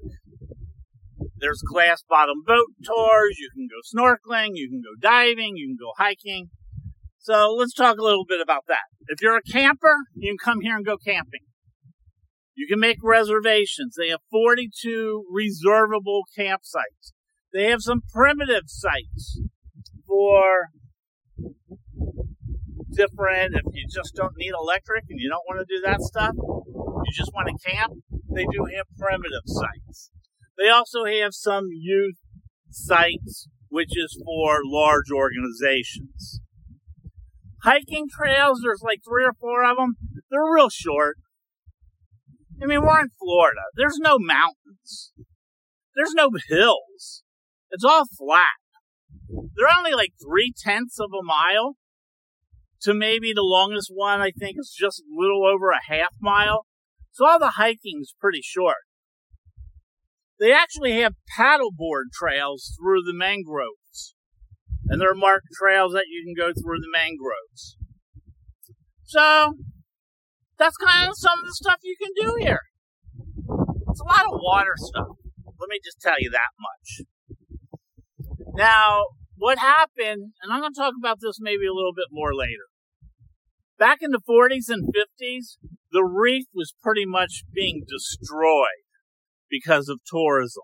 There's 1.36 1.60
glass 1.60 2.02
bottom 2.08 2.36
boat 2.46 2.68
tours, 2.82 3.36
you 3.38 3.50
can 3.54 3.68
go 3.68 3.82
snorkeling, 3.94 4.52
you 4.54 4.70
can 4.70 4.80
go 4.80 4.96
diving, 4.98 5.58
you 5.58 5.66
can 5.66 5.76
go 5.78 5.92
hiking. 5.98 6.48
So 7.18 7.52
let's 7.52 7.74
talk 7.74 7.98
a 7.98 8.02
little 8.02 8.24
bit 8.24 8.40
about 8.40 8.64
that. 8.68 8.88
If 9.08 9.20
you're 9.20 9.36
a 9.36 9.42
camper, 9.42 9.96
you 10.14 10.30
can 10.30 10.38
come 10.42 10.62
here 10.62 10.74
and 10.74 10.86
go 10.86 10.96
camping. 10.96 11.42
You 12.54 12.66
can 12.66 12.80
make 12.80 12.96
reservations. 13.02 13.94
They 13.98 14.08
have 14.08 14.20
42 14.30 15.26
reservable 15.30 16.22
campsites. 16.36 17.12
They 17.52 17.70
have 17.70 17.82
some 17.82 18.02
primitive 18.12 18.64
sites 18.66 19.40
for 20.06 20.68
different, 22.92 23.54
if 23.54 23.62
you 23.72 23.86
just 23.90 24.14
don't 24.14 24.36
need 24.36 24.52
electric 24.52 25.04
and 25.08 25.18
you 25.18 25.28
don't 25.28 25.44
want 25.46 25.60
to 25.60 25.74
do 25.74 25.82
that 25.84 26.00
stuff, 26.00 26.34
you 26.36 27.12
just 27.12 27.32
want 27.34 27.48
to 27.48 27.70
camp, 27.70 27.92
they 28.30 28.44
do 28.44 28.66
have 28.76 28.86
primitive 28.98 29.44
sites. 29.46 30.10
They 30.58 30.68
also 30.68 31.04
have 31.04 31.32
some 31.32 31.68
youth 31.70 32.18
sites, 32.70 33.48
which 33.68 33.96
is 33.96 34.20
for 34.24 34.60
large 34.64 35.10
organizations. 35.10 36.40
Hiking 37.62 38.08
trails, 38.10 38.60
there's 38.62 38.82
like 38.82 39.00
three 39.06 39.24
or 39.24 39.32
four 39.32 39.64
of 39.64 39.76
them. 39.76 39.96
They're 40.30 40.52
real 40.54 40.70
short. 40.70 41.16
I 42.62 42.66
mean, 42.66 42.82
we're 42.82 43.00
in 43.00 43.08
Florida. 43.18 43.62
There's 43.76 43.98
no 43.98 44.18
mountains. 44.18 45.12
There's 45.94 46.14
no 46.14 46.30
hills. 46.48 47.21
It's 47.72 47.84
all 47.84 48.04
flat. 48.18 48.60
They're 49.28 49.76
only 49.76 49.92
like 49.92 50.12
three 50.22 50.52
tenths 50.56 51.00
of 51.00 51.10
a 51.10 51.24
mile 51.24 51.76
to 52.82 52.92
maybe 52.92 53.32
the 53.32 53.42
longest 53.42 53.90
one, 53.92 54.20
I 54.20 54.30
think, 54.30 54.56
is 54.58 54.76
just 54.78 55.00
a 55.00 55.04
little 55.10 55.46
over 55.46 55.70
a 55.70 55.80
half 55.88 56.14
mile. 56.20 56.66
So 57.12 57.26
all 57.26 57.38
the 57.38 57.56
hiking's 57.56 58.14
pretty 58.20 58.40
short. 58.42 58.84
They 60.38 60.52
actually 60.52 61.00
have 61.00 61.14
paddleboard 61.38 62.10
trails 62.12 62.76
through 62.78 63.02
the 63.04 63.14
mangroves. 63.14 64.14
And 64.88 65.00
there 65.00 65.10
are 65.10 65.14
marked 65.14 65.46
trails 65.58 65.92
that 65.92 66.06
you 66.08 66.24
can 66.24 66.34
go 66.34 66.52
through 66.52 66.80
the 66.80 66.90
mangroves. 66.92 67.76
So, 69.04 69.54
that's 70.58 70.76
kind 70.76 71.08
of 71.08 71.16
some 71.16 71.38
of 71.38 71.44
the 71.44 71.54
stuff 71.54 71.78
you 71.82 71.96
can 72.00 72.10
do 72.16 72.34
here. 72.40 72.60
It's 73.88 74.00
a 74.00 74.04
lot 74.04 74.26
of 74.26 74.40
water 74.42 74.74
stuff. 74.76 75.16
Let 75.60 75.68
me 75.68 75.78
just 75.84 76.00
tell 76.00 76.16
you 76.18 76.30
that 76.30 76.50
much. 76.58 77.06
Now, 78.54 79.06
what 79.36 79.58
happened, 79.58 80.32
and 80.42 80.52
I'm 80.52 80.60
going 80.60 80.72
to 80.72 80.80
talk 80.80 80.94
about 80.98 81.18
this 81.20 81.38
maybe 81.40 81.66
a 81.66 81.72
little 81.72 81.94
bit 81.94 82.08
more 82.10 82.34
later. 82.34 82.68
Back 83.78 83.98
in 84.00 84.10
the 84.10 84.20
40s 84.20 84.68
and 84.68 84.88
50s, 84.94 85.56
the 85.90 86.04
reef 86.04 86.44
was 86.54 86.74
pretty 86.82 87.04
much 87.04 87.44
being 87.52 87.82
destroyed 87.88 88.86
because 89.50 89.88
of 89.88 90.00
tourism. 90.06 90.62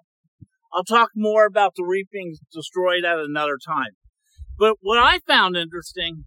I'll 0.73 0.85
talk 0.85 1.11
more 1.16 1.47
about 1.47 1.73
the 1.76 1.85
reef 1.85 2.07
being 2.12 2.37
destroyed 2.52 3.04
at 3.04 3.18
another 3.18 3.59
time. 3.64 3.92
But 4.59 4.76
what 4.80 4.99
I 4.99 5.21
found 5.26 5.57
interesting, 5.57 6.25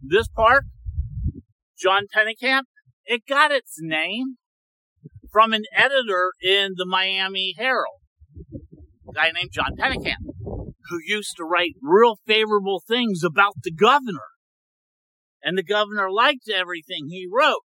this 0.00 0.28
park, 0.28 0.64
John 1.78 2.04
Pennekamp, 2.14 2.64
it 3.06 3.26
got 3.28 3.50
its 3.50 3.76
name 3.80 4.36
from 5.32 5.52
an 5.52 5.64
editor 5.74 6.32
in 6.42 6.72
the 6.76 6.86
Miami 6.86 7.54
Herald, 7.56 8.00
a 9.08 9.12
guy 9.12 9.30
named 9.32 9.50
John 9.52 9.76
Pennekamp, 9.78 10.31
who 10.88 10.98
used 11.04 11.36
to 11.36 11.44
write 11.44 11.74
real 11.80 12.16
favorable 12.26 12.82
things 12.86 13.22
about 13.24 13.54
the 13.62 13.72
governor. 13.72 14.32
And 15.42 15.58
the 15.58 15.64
governor 15.64 16.10
liked 16.10 16.48
everything 16.52 17.08
he 17.08 17.28
wrote. 17.30 17.62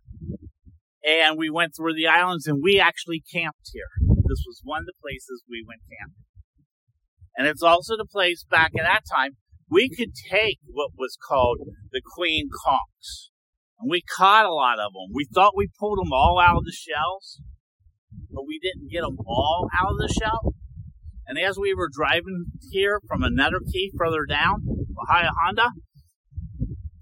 and 1.05 1.37
we 1.37 1.51
went 1.51 1.75
through 1.77 1.95
the 1.95 2.07
islands 2.07 2.47
and 2.47 2.63
we 2.63 2.79
actually 2.79 3.25
camped 3.33 3.71
here. 3.73 3.91
This 4.01 4.45
was 4.47 4.61
one 4.63 4.83
of 4.83 4.87
the 4.87 4.93
places 5.03 5.43
we 5.51 5.65
went 5.67 5.81
camping. 5.91 6.23
And 7.37 7.49
it's 7.49 7.65
also 7.65 7.97
the 7.97 8.07
place 8.07 8.45
back 8.49 8.71
at 8.79 8.85
that 8.85 9.03
time 9.13 9.37
we 9.69 9.89
could 9.89 10.15
take 10.31 10.61
what 10.71 10.93
was 10.97 11.19
called 11.21 11.59
the 11.91 12.01
queen 12.15 12.49
conchs. 12.65 13.31
And 13.81 13.91
we 13.91 14.03
caught 14.03 14.45
a 14.45 14.53
lot 14.53 14.79
of 14.79 14.93
them. 14.93 15.13
We 15.13 15.27
thought 15.33 15.57
we 15.57 15.69
pulled 15.79 15.99
them 15.99 16.13
all 16.13 16.41
out 16.41 16.57
of 16.57 16.65
the 16.65 16.73
shells, 16.73 17.41
but 18.31 18.47
we 18.47 18.59
didn't 18.59 18.91
get 18.91 19.03
them 19.03 19.19
all 19.27 19.69
out 19.73 19.93
of 19.93 19.99
the 19.99 20.13
shell. 20.13 20.55
And 21.27 21.39
as 21.39 21.59
we 21.59 21.75
were 21.75 21.91
driving 21.93 22.47
here 22.71 23.01
from 23.07 23.23
another 23.23 23.61
key 23.61 23.93
further 23.97 24.25
down, 24.27 24.65
Bahia 24.91 25.31
Honda, 25.43 25.71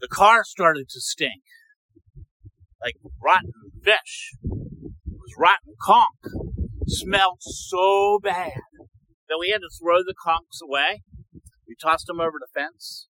the 0.00 0.08
car 0.08 0.44
started 0.44 0.88
to 0.90 1.00
stink. 1.00 1.42
Like 2.82 2.96
rotten 3.22 3.52
fish. 3.82 4.32
It 4.44 4.50
was 5.12 5.32
rotten 5.38 5.74
conch. 5.80 6.06
Smelled 6.88 7.38
so 7.40 8.20
bad 8.22 8.60
that 9.28 9.38
we 9.40 9.50
had 9.50 9.60
to 9.60 9.70
throw 9.80 9.98
the 9.98 10.14
conchs 10.14 10.62
away. 10.62 11.02
We 11.66 11.74
tossed 11.80 12.06
them 12.06 12.20
over 12.20 12.38
the 12.38 12.46
fence. 12.54 13.08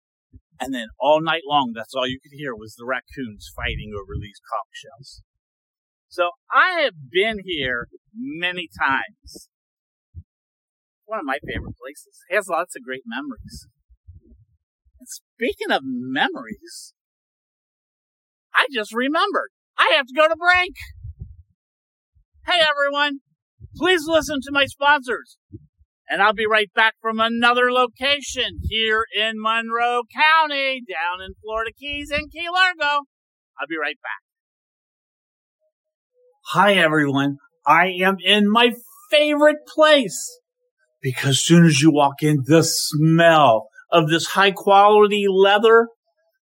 And 0.60 0.74
then 0.74 0.88
all 1.00 1.22
night 1.22 1.44
long, 1.46 1.74
that's 1.76 1.94
all 1.94 2.08
you 2.08 2.20
could 2.22 2.36
hear 2.36 2.56
was 2.56 2.76
the 2.76 2.86
raccoons 2.86 3.52
fighting 3.56 3.92
over 3.94 4.14
these 4.20 4.40
conch 4.50 4.72
shells. 4.74 5.22
So 6.08 6.30
I 6.52 6.82
have 6.84 7.12
been 7.12 7.40
here 7.44 7.88
many 8.16 8.70
times. 8.80 9.50
One 11.06 11.20
of 11.20 11.26
my 11.26 11.40
favorite 11.46 11.76
places. 11.78 12.20
It 12.30 12.36
has 12.36 12.48
lots 12.48 12.76
of 12.76 12.84
great 12.84 13.04
memories. 13.06 13.68
And 15.00 15.08
speaking 15.08 15.72
of 15.72 15.82
memories, 15.84 16.94
I 18.54 18.68
just 18.74 18.94
remembered. 18.94 19.52
I 19.78 19.94
have 19.98 20.08
to 20.08 20.14
go 20.16 20.28
to 20.28 20.36
break. 20.36 20.74
Hey 22.48 22.62
everyone, 22.62 23.20
please 23.76 24.04
listen 24.08 24.40
to 24.42 24.52
my 24.52 24.66
sponsors. 24.66 25.38
And 26.10 26.22
I'll 26.22 26.34
be 26.34 26.46
right 26.46 26.70
back 26.76 26.94
from 27.02 27.20
another 27.20 27.72
location 27.72 28.60
here 28.62 29.06
in 29.16 29.34
Monroe 29.36 30.04
County, 30.14 30.82
down 30.88 31.26
in 31.26 31.34
Florida 31.42 31.72
Keys 31.78 32.12
and 32.12 32.32
Key 32.32 32.48
Largo. 32.52 33.06
I'll 33.60 33.68
be 33.68 33.78
right 33.78 33.98
back. 34.02 34.22
Hi 36.50 36.74
everyone. 36.76 37.38
I 37.66 37.88
am 38.04 38.18
in 38.24 38.52
my 38.52 38.74
favorite 39.10 39.66
place 39.68 40.40
because 41.02 41.40
soon 41.40 41.66
as 41.66 41.82
you 41.82 41.92
walk 41.92 42.22
in, 42.22 42.44
the 42.46 42.64
smell 42.64 43.68
of 43.92 44.10
this 44.10 44.28
high 44.28 44.52
quality 44.52 45.26
leather 45.30 45.88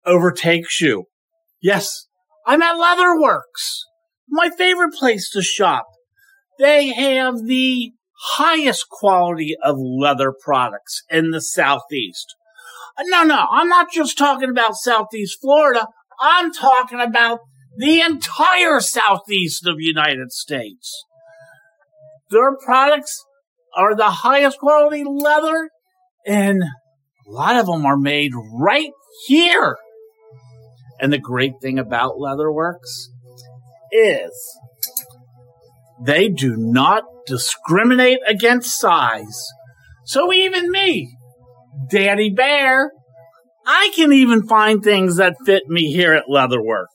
overtakes 0.04 0.80
you. 0.80 1.04
Yes, 1.60 2.06
I'm 2.46 2.62
at 2.62 2.76
Leatherwerks, 2.76 3.82
my 4.28 4.50
favorite 4.50 4.94
place 4.94 5.30
to 5.30 5.42
shop. 5.42 5.86
They 6.58 6.88
have 6.88 7.44
the 7.44 7.92
highest 8.18 8.88
quality 8.88 9.56
of 9.62 9.76
leather 9.78 10.32
products 10.32 11.02
in 11.11 11.30
the 11.30 11.40
Southeast. 11.40 12.35
No, 13.00 13.23
no, 13.25 13.46
I'm 13.50 13.68
not 13.68 13.92
just 13.92 14.16
talking 14.16 14.50
about 14.50 14.75
Southeast 14.75 15.38
Florida. 15.40 15.87
I'm 16.20 16.52
talking 16.52 17.00
about 17.00 17.40
the 17.76 18.00
entire 18.00 18.80
Southeast 18.80 19.66
of 19.66 19.76
the 19.76 19.85
United 19.85 20.32
States. 20.32 21.04
Their 22.30 22.56
products 22.56 23.25
are 23.76 23.94
the 23.94 24.11
highest 24.11 24.58
quality 24.58 25.04
leather 25.04 25.71
and 26.26 26.62
a 26.62 27.30
lot 27.30 27.56
of 27.56 27.67
them 27.67 27.84
are 27.84 27.99
made 27.99 28.32
right 28.52 28.90
here. 29.26 29.76
And 31.00 31.12
the 31.12 31.19
great 31.19 31.54
thing 31.60 31.78
about 31.78 32.17
Leatherwerks 32.19 33.08
is 33.93 34.58
they 36.04 36.28
do 36.28 36.54
not 36.56 37.04
discriminate 37.26 38.21
against 38.26 38.78
size. 38.78 39.47
So 40.04 40.32
even 40.32 40.71
me, 40.71 41.17
Daddy 41.91 42.30
Bear, 42.30 42.93
I 43.67 43.91
can 43.97 44.13
even 44.13 44.47
find 44.47 44.82
things 44.82 45.17
that 45.17 45.37
fit 45.45 45.65
me 45.69 45.93
here 45.93 46.13
at 46.13 46.26
Leatherwerks. 46.30 46.87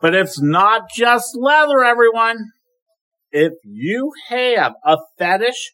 But 0.00 0.14
it's 0.14 0.40
not 0.40 0.82
just 0.94 1.36
leather, 1.36 1.82
everyone. 1.82 2.52
If 3.32 3.54
you 3.64 4.12
have 4.28 4.74
a 4.84 4.98
fetish, 5.18 5.72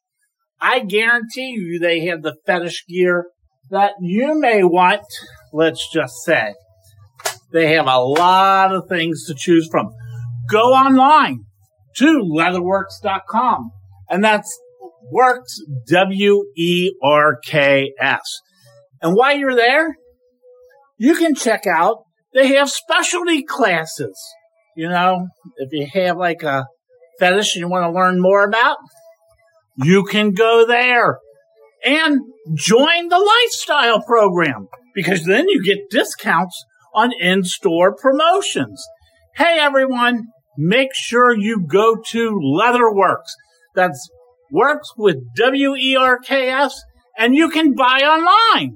I 0.61 0.81
guarantee 0.81 1.55
you 1.57 1.79
they 1.79 2.07
have 2.07 2.23
the 2.23 2.37
fetish 2.47 2.85
gear 2.89 3.27
that 3.71 3.93
you 4.01 4.39
may 4.41 4.63
want, 4.63 5.03
let's 5.53 5.87
just 5.93 6.15
say. 6.25 6.55
They 7.53 7.75
have 7.75 7.87
a 7.87 7.99
lot 7.99 8.75
of 8.75 8.89
things 8.89 9.27
to 9.27 9.35
choose 9.37 9.69
from. 9.71 9.91
Go 10.49 10.73
online 10.73 11.45
to 11.97 12.23
leatherwerks.com. 12.23 13.71
And 14.09 14.25
that's 14.25 14.59
werks, 15.11 15.59
W 15.89 16.45
E 16.57 16.93
R 17.03 17.39
K 17.45 17.93
S. 18.01 18.41
And 19.01 19.15
while 19.15 19.37
you're 19.37 19.57
there, 19.57 19.97
you 20.97 21.15
can 21.17 21.35
check 21.35 21.67
out, 21.67 22.05
they 22.33 22.55
have 22.55 22.71
specialty 22.71 23.43
classes. 23.43 24.19
You 24.77 24.89
know, 24.89 25.27
if 25.57 25.71
you 25.73 25.87
have 25.93 26.17
like 26.17 26.43
a 26.43 26.67
fetish 27.19 27.57
you 27.57 27.69
want 27.69 27.85
to 27.85 27.93
learn 27.93 28.21
more 28.21 28.45
about, 28.47 28.77
you 29.77 30.05
can 30.05 30.33
go 30.33 30.67
there 30.67 31.19
and 31.85 32.21
join 32.55 33.09
the 33.09 33.19
lifestyle 33.19 34.01
program 34.03 34.69
because 34.95 35.25
then 35.25 35.49
you 35.49 35.63
get 35.63 35.91
discounts 35.91 36.65
on 36.95 37.11
in-store 37.19 37.97
promotions. 37.97 38.87
Hey 39.37 39.59
everyone, 39.59 40.29
make 40.57 40.95
sure 40.95 41.37
you 41.37 41.65
go 41.67 41.97
to 42.11 42.31
Leatherwerks. 42.31 43.33
That's 43.75 44.11
werks 44.51 44.91
with 44.97 45.17
W-E-R-K-S 45.37 46.83
and 47.19 47.35
you 47.35 47.49
can 47.49 47.75
buy 47.75 48.01
online. 48.01 48.75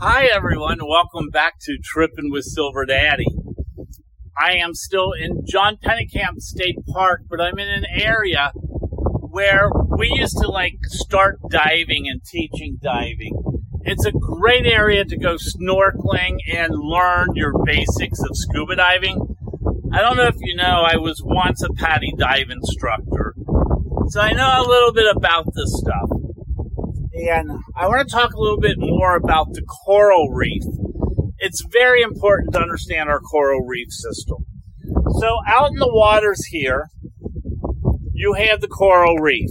Hi 0.00 0.26
everyone, 0.26 0.78
welcome 0.86 1.30
back 1.30 1.54
to 1.62 1.78
Tripping 1.82 2.30
with 2.30 2.44
Silver 2.44 2.84
Daddy. 2.84 3.26
I 4.38 4.56
am 4.56 4.74
still 4.74 5.12
in 5.12 5.44
John 5.46 5.78
Pennekamp 5.82 6.38
State 6.40 6.76
Park, 6.92 7.22
but 7.30 7.40
I'm 7.40 7.58
in 7.58 7.68
an 7.68 7.84
area 7.94 8.52
where 9.30 9.70
we 9.96 10.12
used 10.14 10.36
to 10.42 10.48
like 10.48 10.74
start 10.84 11.38
diving 11.48 12.06
and 12.08 12.20
teaching 12.24 12.78
diving. 12.82 13.32
It's 13.82 14.04
a 14.04 14.12
great 14.12 14.66
area 14.66 15.04
to 15.04 15.16
go 15.16 15.36
snorkeling 15.36 16.38
and 16.52 16.72
learn 16.74 17.28
your 17.34 17.52
basics 17.64 18.18
of 18.20 18.30
scuba 18.32 18.76
diving. 18.76 19.33
I 19.94 20.00
don't 20.00 20.16
know 20.16 20.26
if 20.26 20.34
you 20.40 20.56
know, 20.56 20.82
I 20.84 20.96
was 20.96 21.22
once 21.24 21.62
a 21.62 21.72
PADI 21.72 22.14
dive 22.18 22.50
instructor. 22.50 23.36
So 24.08 24.20
I 24.20 24.32
know 24.32 24.52
a 24.58 24.66
little 24.66 24.92
bit 24.92 25.06
about 25.14 25.44
this 25.54 25.72
stuff. 25.78 26.10
And 27.14 27.52
I 27.76 27.86
want 27.86 28.08
to 28.08 28.12
talk 28.12 28.32
a 28.32 28.40
little 28.40 28.58
bit 28.58 28.76
more 28.76 29.14
about 29.14 29.52
the 29.52 29.62
coral 29.62 30.30
reef. 30.30 30.64
It's 31.38 31.64
very 31.70 32.02
important 32.02 32.54
to 32.54 32.60
understand 32.60 33.08
our 33.08 33.20
coral 33.20 33.64
reef 33.64 33.86
system. 33.92 34.38
So 35.20 35.36
out 35.46 35.70
in 35.70 35.78
the 35.78 35.92
waters 35.92 36.44
here, 36.46 36.88
you 38.12 38.32
have 38.32 38.62
the 38.62 38.66
coral 38.66 39.18
reef. 39.18 39.50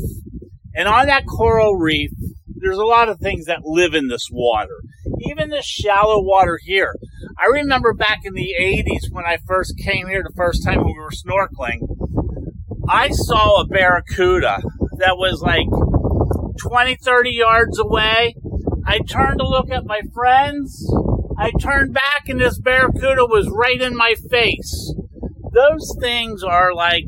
And 0.75 0.89
on 0.89 1.05
that 1.05 1.23
coral 1.25 1.77
reef, 1.77 2.11
there's 2.47 2.77
a 2.77 2.83
lot 2.83 3.07
of 3.07 3.19
things 3.19 3.45
that 3.45 3.59
live 3.63 3.93
in 3.93 4.09
this 4.09 4.27
water. 4.29 4.81
Even 5.29 5.51
this 5.51 5.65
shallow 5.65 6.21
water 6.21 6.59
here. 6.61 6.95
I 7.37 7.47
remember 7.51 7.93
back 7.93 8.19
in 8.23 8.33
the 8.33 8.53
80s 8.59 9.11
when 9.11 9.25
I 9.25 9.37
first 9.47 9.77
came 9.77 10.07
here 10.07 10.23
the 10.23 10.35
first 10.35 10.63
time 10.65 10.83
we 10.83 10.93
were 10.93 11.09
snorkeling, 11.09 11.87
I 12.87 13.09
saw 13.09 13.61
a 13.61 13.67
barracuda 13.67 14.61
that 14.97 15.17
was 15.17 15.41
like 15.41 15.67
20, 16.59 16.95
30 16.95 17.31
yards 17.31 17.79
away. 17.79 18.35
I 18.85 18.99
turned 18.99 19.39
to 19.39 19.47
look 19.47 19.71
at 19.71 19.85
my 19.85 20.01
friends. 20.13 20.85
I 21.37 21.51
turned 21.59 21.93
back 21.93 22.27
and 22.27 22.39
this 22.39 22.59
barracuda 22.59 23.25
was 23.25 23.49
right 23.49 23.81
in 23.81 23.95
my 23.95 24.15
face. 24.29 24.93
Those 25.53 25.95
things 25.99 26.43
are 26.43 26.73
like 26.73 27.05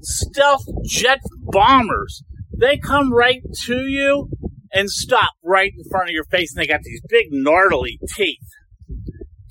stealth 0.00 0.64
jet 0.84 1.20
bombers. 1.32 2.24
They 2.56 2.78
come 2.78 3.12
right 3.12 3.42
to 3.64 3.76
you 3.76 4.30
and 4.72 4.90
stop 4.90 5.32
right 5.44 5.72
in 5.76 5.84
front 5.90 6.08
of 6.08 6.14
your 6.14 6.24
face, 6.24 6.54
and 6.54 6.62
they 6.62 6.66
got 6.66 6.82
these 6.82 7.02
big 7.08 7.26
gnarly 7.30 7.98
teeth. 8.14 8.51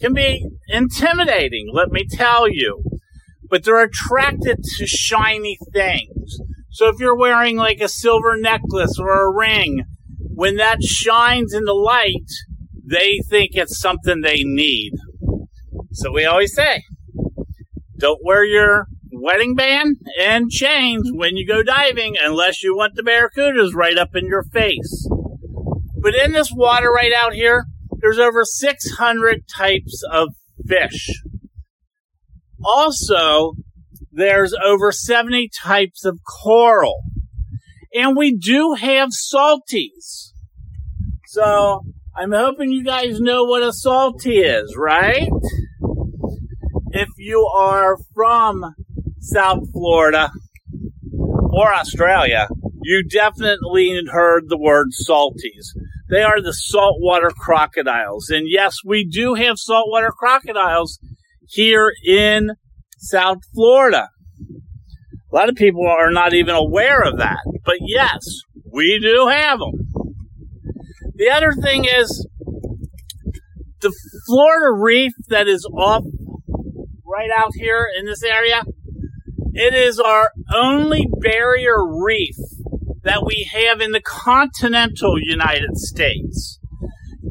Can 0.02 0.14
be 0.14 0.44
intimidating, 0.68 1.70
let 1.72 1.90
me 1.92 2.08
tell 2.10 2.50
you. 2.50 2.84
But 3.48 3.64
they're 3.64 3.84
attracted 3.84 4.58
to 4.78 4.88
shiny 4.88 5.58
things. 5.72 6.40
So 6.72 6.88
if 6.88 6.96
you're 7.00 7.18
wearing 7.18 7.56
like 7.58 7.82
a 7.82 7.88
silver 7.88 8.36
necklace 8.36 8.98
or 8.98 9.12
a 9.12 9.32
ring, 9.32 9.84
when 10.34 10.56
that 10.56 10.82
shines 10.82 11.54
in 11.54 11.66
the 11.66 11.74
light, 11.74 12.32
they 12.84 13.20
think 13.30 13.52
it's 13.54 13.80
something 13.80 14.22
they 14.22 14.42
need. 14.44 14.94
So 15.92 16.12
we 16.12 16.26
always 16.26 16.56
say, 16.56 16.84
don't 18.00 18.24
wear 18.24 18.44
your 18.44 18.88
wedding 19.12 19.54
band 19.54 19.98
and 20.20 20.50
chains 20.50 21.12
when 21.14 21.38
you 21.38 21.46
go 21.46 21.62
diving 21.62 22.16
unless 22.20 22.64
you 22.64 22.76
want 22.76 22.96
the 22.96 23.04
barracudas 23.04 23.76
right 23.76 23.98
up 23.98 24.16
in 24.16 24.26
your 24.26 24.44
face. 24.44 25.08
But 26.02 26.16
in 26.16 26.32
this 26.32 26.52
water 26.52 26.90
right 26.90 27.14
out 27.16 27.34
here, 27.34 27.66
there's 28.02 28.20
over 28.20 28.44
600 28.44 29.48
types 29.48 30.04
of 30.12 30.30
fish. 30.68 31.10
Also, 32.64 33.54
there's 34.12 34.54
over 34.54 34.92
70 34.92 35.50
types 35.64 36.06
of 36.06 36.20
coral. 36.44 37.02
And 37.94 38.16
we 38.16 38.36
do 38.36 38.76
have 38.80 39.10
salties. 39.10 40.32
So, 41.28 41.82
I'm 42.16 42.32
hoping 42.32 42.72
you 42.72 42.84
guys 42.84 43.20
know 43.20 43.44
what 43.46 43.64
a 43.64 43.72
salty 43.72 44.40
is, 44.40 44.76
right? 44.78 45.30
If 46.92 47.10
you 47.18 47.50
are 47.56 47.98
from 48.14 48.76
South 49.20 49.72
Florida 49.72 50.30
or 51.14 51.74
Australia, 51.74 52.50
you 52.84 53.04
definitely 53.08 54.02
heard 54.12 54.50
the 54.50 54.58
word 54.58 54.88
salties. 55.08 55.70
They 56.12 56.24
are 56.24 56.42
the 56.42 56.54
saltwater 56.54 57.30
crocodiles. 57.30 58.30
And 58.30 58.46
yes, 58.46 58.80
we 58.86 59.08
do 59.08 59.36
have 59.36 59.58
saltwater 59.58 60.12
crocodiles 60.12 61.00
here 61.48 61.94
in 62.06 62.52
South 62.98 63.38
Florida. 63.56 64.10
A 65.32 65.36
lot 65.36 65.48
of 65.48 65.56
people 65.56 65.88
are 65.88 66.12
not 66.12 66.34
even 66.34 66.54
aware 66.54 67.02
of 67.02 67.18
that. 67.20 67.40
But 67.64 67.78
yes, 67.80 68.42
we 68.70 69.00
do 69.02 69.28
have 69.28 69.60
them. 69.60 69.88
The 71.16 71.30
other 71.30 71.54
thing 71.54 71.86
is 71.86 72.28
the 73.80 73.94
Florida 74.28 74.78
reef 74.78 75.14
that 75.30 75.48
is 75.48 75.66
off 75.66 76.04
right 77.06 77.30
out 77.34 77.52
here 77.56 77.88
in 77.98 78.06
this 78.06 78.22
area. 78.22 78.64
It 79.54 79.74
is 79.74 79.98
our 79.98 80.32
only 80.54 81.08
barrier 81.22 81.78
reef 82.04 82.36
that 83.04 83.24
we 83.26 83.50
have 83.52 83.82
in 83.82 83.92
the 83.92 84.02
continental 84.02 85.16
United 85.20 85.76
States. 85.78 86.60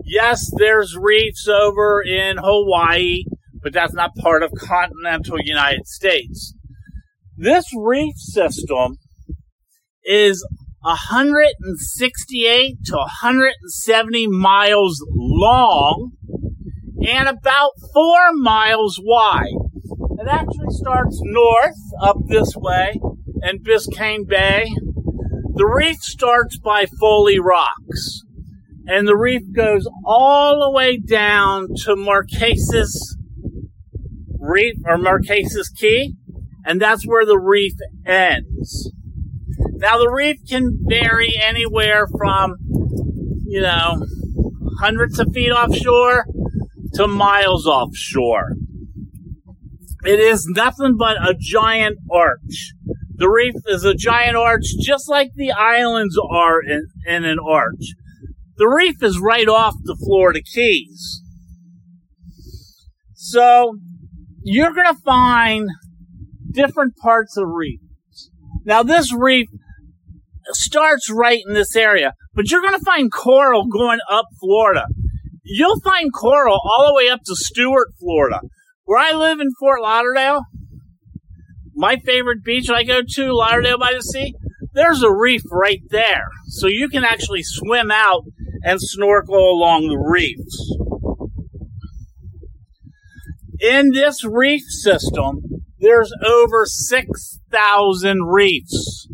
Yes, 0.04 0.50
there's 0.58 0.96
reefs 0.96 1.46
over 1.46 2.02
in 2.02 2.36
Hawaii, 2.38 3.24
but 3.62 3.72
that's 3.72 3.94
not 3.94 4.16
part 4.16 4.42
of 4.42 4.50
continental 4.58 5.38
United 5.40 5.86
States. 5.86 6.54
This 7.36 7.64
reef 7.76 8.16
system 8.16 8.98
is 10.04 10.44
168 10.82 12.76
to 12.86 12.96
170 12.96 14.26
miles 14.28 15.04
long 15.14 16.12
and 17.06 17.28
about 17.28 17.72
four 17.94 18.32
miles 18.34 18.98
wide. 19.02 19.54
It 20.18 20.28
actually 20.28 20.70
starts 20.70 21.18
north 21.22 21.76
up 22.02 22.16
this 22.28 22.54
way 22.56 22.98
in 23.42 23.62
Biscayne 23.62 24.26
Bay. 24.26 24.70
The 25.60 25.66
reef 25.66 25.98
starts 25.98 26.56
by 26.56 26.86
Fowey 26.86 27.38
Rocks, 27.38 28.22
and 28.86 29.06
the 29.06 29.14
reef 29.14 29.42
goes 29.54 29.86
all 30.06 30.58
the 30.58 30.70
way 30.70 30.96
down 30.96 31.68
to 31.84 31.96
Marquesas 31.96 32.96
Reef 34.38 34.76
or 34.86 34.96
Marquesas 34.96 35.68
Key, 35.76 36.14
and 36.64 36.80
that's 36.80 37.06
where 37.06 37.26
the 37.26 37.38
reef 37.38 37.74
ends. 38.06 38.90
Now, 39.74 39.98
the 39.98 40.08
reef 40.08 40.38
can 40.48 40.78
vary 40.80 41.34
anywhere 41.38 42.06
from, 42.06 42.56
you 43.44 43.60
know, 43.60 44.06
hundreds 44.78 45.18
of 45.18 45.28
feet 45.34 45.50
offshore 45.50 46.24
to 46.94 47.06
miles 47.06 47.66
offshore. 47.66 48.52
It 50.06 50.20
is 50.20 50.46
nothing 50.46 50.96
but 50.96 51.18
a 51.18 51.34
giant 51.38 51.98
arch. 52.10 52.72
The 53.20 53.28
reef 53.28 53.52
is 53.66 53.84
a 53.84 53.92
giant 53.92 54.38
arch, 54.38 54.64
just 54.80 55.06
like 55.06 55.32
the 55.34 55.52
islands 55.52 56.18
are 56.30 56.62
in, 56.62 56.86
in 57.06 57.26
an 57.26 57.38
arch. 57.38 57.92
The 58.56 58.66
reef 58.66 59.02
is 59.02 59.20
right 59.20 59.46
off 59.46 59.74
the 59.82 59.94
Florida 59.94 60.40
Keys. 60.40 61.20
So, 63.12 63.76
you're 64.42 64.72
going 64.72 64.86
to 64.86 65.02
find 65.04 65.68
different 66.50 66.96
parts 66.96 67.36
of 67.36 67.46
reefs. 67.46 68.30
Now, 68.64 68.82
this 68.82 69.12
reef 69.12 69.48
starts 70.52 71.10
right 71.10 71.42
in 71.46 71.52
this 71.52 71.76
area, 71.76 72.14
but 72.32 72.50
you're 72.50 72.62
going 72.62 72.78
to 72.78 72.84
find 72.86 73.12
coral 73.12 73.66
going 73.66 74.00
up 74.10 74.28
Florida. 74.40 74.86
You'll 75.44 75.80
find 75.80 76.10
coral 76.10 76.58
all 76.64 76.86
the 76.86 76.94
way 76.94 77.10
up 77.10 77.20
to 77.26 77.36
Stuart, 77.36 77.88
Florida. 78.00 78.40
Where 78.84 78.98
I 78.98 79.12
live 79.12 79.40
in 79.40 79.50
Fort 79.60 79.82
Lauderdale, 79.82 80.40
my 81.80 81.96
favorite 81.96 82.44
beach 82.44 82.68
I 82.68 82.82
go 82.82 83.00
to, 83.02 83.32
Lauderdale 83.32 83.78
by 83.78 83.94
the 83.96 84.02
Sea, 84.02 84.34
there's 84.74 85.02
a 85.02 85.10
reef 85.10 85.40
right 85.50 85.80
there. 85.88 86.28
So 86.48 86.66
you 86.66 86.90
can 86.90 87.04
actually 87.04 87.42
swim 87.42 87.90
out 87.90 88.24
and 88.62 88.78
snorkel 88.78 89.34
along 89.34 89.88
the 89.88 89.96
reefs. 89.96 90.76
In 93.60 93.92
this 93.92 94.22
reef 94.24 94.62
system, 94.68 95.40
there's 95.78 96.12
over 96.22 96.66
6,000 96.66 98.24
reefs. 98.26 99.08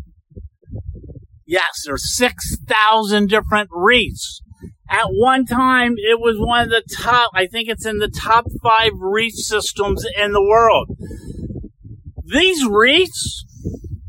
Yes, 1.45 1.83
there's 1.85 2.13
6,000 2.17 3.29
different 3.29 3.69
reefs. 3.71 4.41
At 4.89 5.07
one 5.07 5.45
time, 5.45 5.93
it 5.97 6.19
was 6.19 6.35
one 6.37 6.63
of 6.63 6.69
the 6.69 6.83
top, 6.93 7.31
I 7.33 7.47
think 7.47 7.69
it's 7.69 7.85
in 7.85 7.99
the 7.99 8.09
top 8.09 8.45
five 8.61 8.91
reef 8.99 9.33
systems 9.33 10.05
in 10.17 10.33
the 10.33 10.43
world. 10.43 10.89
These 12.29 12.65
reefs, 12.67 13.45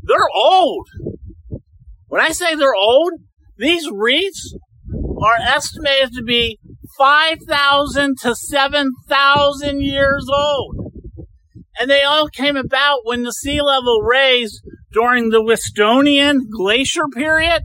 they're 0.03 0.17
old. 0.35 0.87
When 2.07 2.21
I 2.21 2.29
say 2.29 2.55
they're 2.55 2.75
old, 2.75 3.13
these 3.57 3.89
reefs 3.91 4.55
are 5.21 5.37
estimated 5.41 6.13
to 6.13 6.23
be 6.23 6.59
5,000 6.97 8.17
to 8.23 8.35
7,000 8.35 9.81
years 9.81 10.27
old. 10.33 10.91
And 11.79 11.89
they 11.89 12.03
all 12.03 12.27
came 12.27 12.57
about 12.57 13.01
when 13.03 13.23
the 13.23 13.31
sea 13.31 13.61
level 13.61 14.01
raised 14.01 14.61
during 14.91 15.29
the 15.29 15.41
Westonian 15.41 16.41
glacier 16.51 17.07
period. 17.13 17.61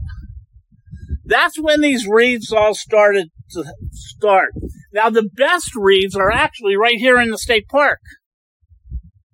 That's 1.25 1.59
when 1.59 1.81
these 1.81 2.07
reefs 2.07 2.53
all 2.53 2.75
started 2.75 3.27
to 3.51 3.65
start. 3.91 4.51
Now, 4.93 5.09
the 5.09 5.27
best 5.35 5.75
reefs 5.75 6.15
are 6.15 6.31
actually 6.31 6.77
right 6.77 6.97
here 6.97 7.19
in 7.19 7.29
the 7.29 7.37
state 7.37 7.67
park. 7.67 7.99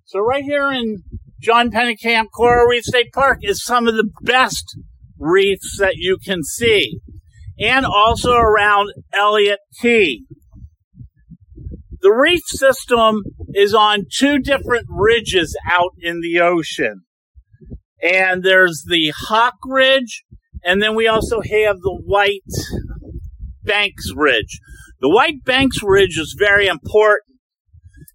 So, 0.06 0.20
right 0.20 0.44
here 0.44 0.72
in 0.72 1.04
John 1.42 1.72
Pennekamp 1.72 2.26
Coral 2.34 2.68
Reef 2.68 2.84
State 2.84 3.12
Park 3.14 3.40
is 3.42 3.64
some 3.64 3.88
of 3.88 3.96
the 3.96 4.10
best 4.22 4.78
reefs 5.18 5.78
that 5.80 5.96
you 5.96 6.18
can 6.24 6.44
see, 6.44 7.00
and 7.60 7.86
also 7.86 8.34
around 8.34 8.94
Elliott 9.14 9.60
Key. 9.82 10.26
The 12.02 12.12
reef 12.12 12.42
system 12.46 13.24
is 13.54 13.74
on 13.74 14.06
two 14.12 14.40
different 14.40 14.88
ridges 14.90 15.56
out 15.70 15.92
in 16.00 16.22
the 16.22 16.40
ocean. 16.40 17.02
And 18.02 18.42
there's 18.42 18.84
the 18.88 19.14
Hawk 19.16 19.54
Ridge 19.68 20.24
and 20.64 20.82
then 20.82 20.96
we 20.96 21.08
also 21.08 21.42
have 21.42 21.78
the 21.78 22.02
White 22.06 22.42
Banks 23.64 24.12
Ridge. 24.16 24.60
The 25.00 25.10
White 25.10 25.44
Banks 25.44 25.82
Ridge 25.82 26.18
is 26.18 26.36
very 26.38 26.68
important 26.68 27.40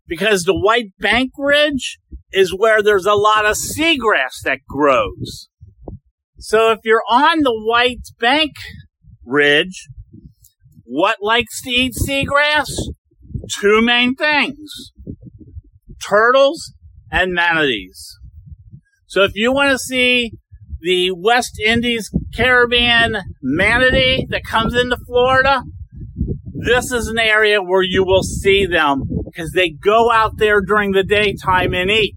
because 0.06 0.44
the 0.44 0.58
White 0.58 0.92
Bank 1.00 1.32
Ridge 1.36 1.98
is 2.36 2.54
where 2.54 2.82
there's 2.82 3.06
a 3.06 3.14
lot 3.14 3.46
of 3.46 3.56
seagrass 3.56 4.42
that 4.44 4.58
grows. 4.68 5.48
So 6.38 6.70
if 6.70 6.80
you're 6.84 7.02
on 7.10 7.40
the 7.40 7.64
White 7.64 8.08
Bank 8.20 8.52
Ridge, 9.24 9.88
what 10.84 11.16
likes 11.22 11.62
to 11.62 11.70
eat 11.70 11.94
seagrass? 11.94 12.68
Two 13.58 13.80
main 13.80 14.14
things. 14.14 14.92
Turtles 16.06 16.74
and 17.10 17.32
manatees. 17.32 18.18
So 19.06 19.22
if 19.22 19.32
you 19.34 19.50
want 19.50 19.70
to 19.70 19.78
see 19.78 20.32
the 20.82 21.12
West 21.12 21.58
Indies 21.58 22.10
Caribbean 22.36 23.16
manatee 23.40 24.26
that 24.28 24.44
comes 24.44 24.74
into 24.74 24.98
Florida, 25.06 25.62
this 26.52 26.92
is 26.92 27.08
an 27.08 27.18
area 27.18 27.62
where 27.62 27.82
you 27.82 28.04
will 28.04 28.22
see 28.22 28.66
them 28.66 29.04
because 29.36 29.52
they 29.52 29.68
go 29.70 30.10
out 30.10 30.38
there 30.38 30.60
during 30.60 30.92
the 30.92 31.02
daytime 31.02 31.74
and 31.74 31.90
eat. 31.90 32.16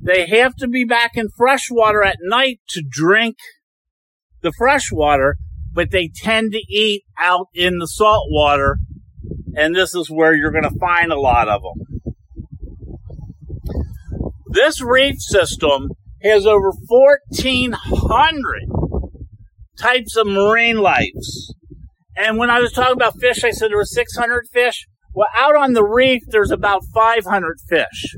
They 0.00 0.26
have 0.28 0.54
to 0.56 0.68
be 0.68 0.84
back 0.84 1.16
in 1.16 1.28
freshwater 1.36 2.02
at 2.02 2.16
night 2.22 2.60
to 2.70 2.82
drink 2.88 3.36
the 4.40 4.52
fresh 4.56 4.90
water, 4.90 5.36
but 5.72 5.90
they 5.90 6.08
tend 6.14 6.52
to 6.52 6.62
eat 6.68 7.04
out 7.18 7.48
in 7.52 7.78
the 7.78 7.86
salt 7.86 8.28
water, 8.30 8.78
and 9.54 9.74
this 9.74 9.94
is 9.94 10.08
where 10.08 10.34
you're 10.34 10.52
going 10.52 10.64
to 10.64 10.78
find 10.80 11.12
a 11.12 11.20
lot 11.20 11.48
of 11.48 11.62
them. 11.62 11.74
This 14.50 14.80
reef 14.80 15.16
system 15.18 15.90
has 16.22 16.46
over 16.46 16.72
1,400 16.86 18.62
types 19.78 20.16
of 20.16 20.26
marine 20.26 20.78
lives. 20.78 21.54
And 22.16 22.38
when 22.38 22.50
I 22.50 22.58
was 22.60 22.72
talking 22.72 22.94
about 22.94 23.20
fish, 23.20 23.44
I 23.44 23.50
said 23.50 23.70
there 23.70 23.76
were 23.76 23.84
600 23.84 24.46
fish. 24.52 24.86
Well, 25.18 25.26
out 25.36 25.56
on 25.56 25.72
the 25.72 25.84
reef, 25.84 26.22
there's 26.28 26.52
about 26.52 26.84
500 26.94 27.56
fish. 27.68 28.14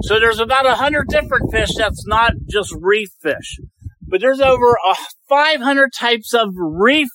So 0.00 0.18
there's 0.18 0.40
about 0.40 0.64
100 0.64 1.08
different 1.08 1.52
fish 1.52 1.68
that's 1.76 2.06
not 2.06 2.32
just 2.48 2.74
reef 2.80 3.10
fish. 3.20 3.58
But 4.00 4.22
there's 4.22 4.40
over 4.40 4.78
uh, 4.88 4.94
500 5.28 5.90
types 5.92 6.32
of 6.32 6.54
reef 6.56 7.10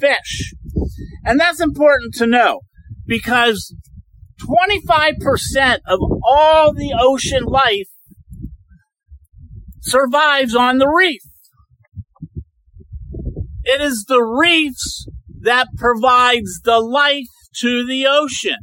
fish. 0.00 0.54
And 1.24 1.38
that's 1.38 1.60
important 1.60 2.14
to 2.14 2.26
know 2.26 2.62
because 3.06 3.72
25% 4.40 5.78
of 5.86 6.00
all 6.26 6.74
the 6.74 6.96
ocean 6.98 7.44
life 7.44 7.86
survives 9.82 10.56
on 10.56 10.78
the 10.78 10.88
reef. 10.88 11.22
It 13.62 13.80
is 13.80 14.04
the 14.08 14.20
reefs 14.20 15.06
that 15.42 15.68
provides 15.76 16.62
the 16.64 16.80
life 16.80 17.28
to 17.60 17.86
the 17.86 18.06
ocean. 18.06 18.58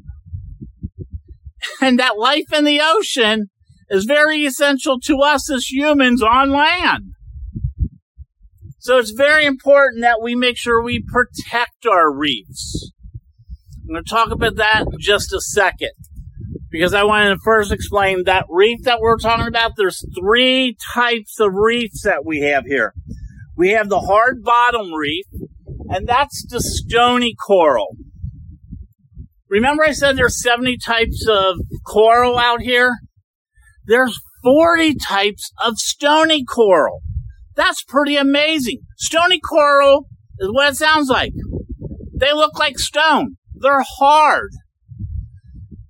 And 1.82 1.98
that 2.00 2.18
life 2.18 2.52
in 2.54 2.66
the 2.66 2.82
ocean 2.82 3.50
is 3.90 4.06
very 4.06 4.46
essential 4.46 5.00
to 5.02 5.18
us 5.20 5.50
as 5.50 5.66
humans 5.66 6.22
on 6.22 6.52
land. 6.52 7.14
So 8.80 8.98
it's 8.98 9.12
very 9.12 9.46
important 9.46 10.02
that 10.02 10.22
we 10.22 10.36
make 10.36 10.58
sure 10.58 10.82
we 10.84 11.02
protect 11.02 11.86
our 11.90 12.14
reefs. 12.14 12.92
I'm 13.82 13.94
going 13.94 14.04
to 14.04 14.10
talk 14.10 14.32
about 14.32 14.56
that 14.58 14.86
in 14.92 15.00
just 15.00 15.32
a 15.34 15.40
second 15.40 15.92
because 16.70 16.94
I 16.94 17.04
want 17.04 17.30
to 17.30 17.40
first 17.46 17.72
explain 17.72 18.24
that 18.26 18.46
reef 18.50 18.80
that 18.84 19.00
we're 19.00 19.18
talking 19.18 19.48
about. 19.48 19.74
There's 19.78 20.04
three 20.20 20.76
types 20.94 21.40
of 21.40 21.54
reefs 21.54 22.02
that 22.04 22.26
we 22.26 22.42
have 22.42 22.66
here. 22.66 22.94
We 23.56 23.70
have 23.70 23.88
the 23.88 24.00
hard 24.00 24.44
bottom 24.44 24.92
reef, 24.92 25.28
and 25.90 26.08
that's 26.08 26.46
the 26.50 26.60
stony 26.60 27.36
coral. 27.36 27.96
Remember 29.54 29.84
I 29.84 29.92
said 29.92 30.18
there's 30.18 30.42
70 30.42 30.80
types 30.80 31.28
of 31.30 31.58
coral 31.86 32.39
out 32.39 32.62
here? 32.62 32.98
There's 33.86 34.20
40 34.44 34.96
types 34.96 35.52
of 35.63 35.78
stony 35.78 36.44
coral. 36.44 37.02
That's 37.56 37.84
pretty 37.84 38.16
amazing. 38.16 38.80
Stony 38.98 39.39
coral 39.39 40.08
is 40.39 40.50
what 40.52 40.74
it 40.74 40.76
sounds 40.76 41.08
like. 41.08 41.34
They 42.20 42.34
look 42.34 42.58
like 42.58 42.80
stone. 42.80 43.38
They're 43.54 43.86
hard. 44.00 44.50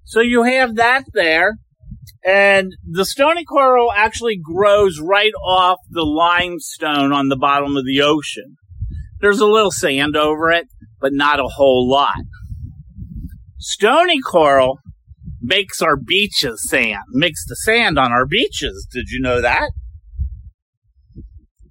So 0.03 0.19
you 0.19 0.43
have 0.43 0.75
that 0.75 1.05
there. 1.13 1.53
And 2.25 2.75
the 2.85 3.05
stony 3.05 3.45
coral 3.45 3.93
actually 3.93 4.41
grows 4.43 4.99
right 4.99 5.33
off 5.41 5.77
the 5.89 6.03
limestone 6.03 7.13
on 7.13 7.29
the 7.29 7.37
bottom 7.37 7.77
of 7.77 7.85
the 7.85 8.01
ocean. 8.01 8.57
There's 9.21 9.39
a 9.39 9.47
little 9.47 9.71
sand 9.71 10.17
over 10.17 10.51
it, 10.51 10.67
but 10.99 11.13
not 11.13 11.39
a 11.39 11.47
whole 11.47 11.89
lot. 11.89 12.17
Stony 13.63 14.19
coral 14.19 14.79
makes 15.41 15.81
our 15.81 15.95
beaches 15.95 16.69
sand, 16.69 17.05
makes 17.11 17.45
the 17.47 17.55
sand 17.55 17.97
on 17.97 18.11
our 18.11 18.25
beaches. 18.25 18.85
Did 18.91 19.07
you 19.09 19.21
know 19.21 19.39
that? 19.39 19.71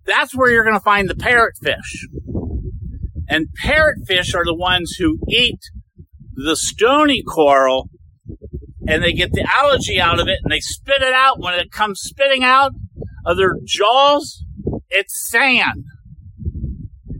That's 0.06 0.34
where 0.34 0.50
you're 0.50 0.64
going 0.64 0.78
to 0.78 0.80
find 0.80 1.10
the 1.10 1.14
parrotfish. 1.14 1.76
And 3.28 3.48
parrotfish 3.62 4.34
are 4.34 4.44
the 4.44 4.56
ones 4.56 4.96
who 4.98 5.18
eat 5.28 5.60
the 6.34 6.56
stony 6.56 7.22
coral 7.22 7.90
and 8.88 9.02
they 9.02 9.12
get 9.12 9.32
the 9.32 9.46
algae 9.60 10.00
out 10.00 10.18
of 10.18 10.28
it 10.28 10.38
and 10.42 10.50
they 10.50 10.60
spit 10.60 11.02
it 11.02 11.12
out. 11.12 11.40
When 11.40 11.52
it 11.54 11.70
comes 11.70 12.00
spitting 12.00 12.42
out 12.42 12.72
of 13.26 13.36
their 13.36 13.56
jaws, 13.66 14.42
it's 14.88 15.28
sand. 15.28 15.84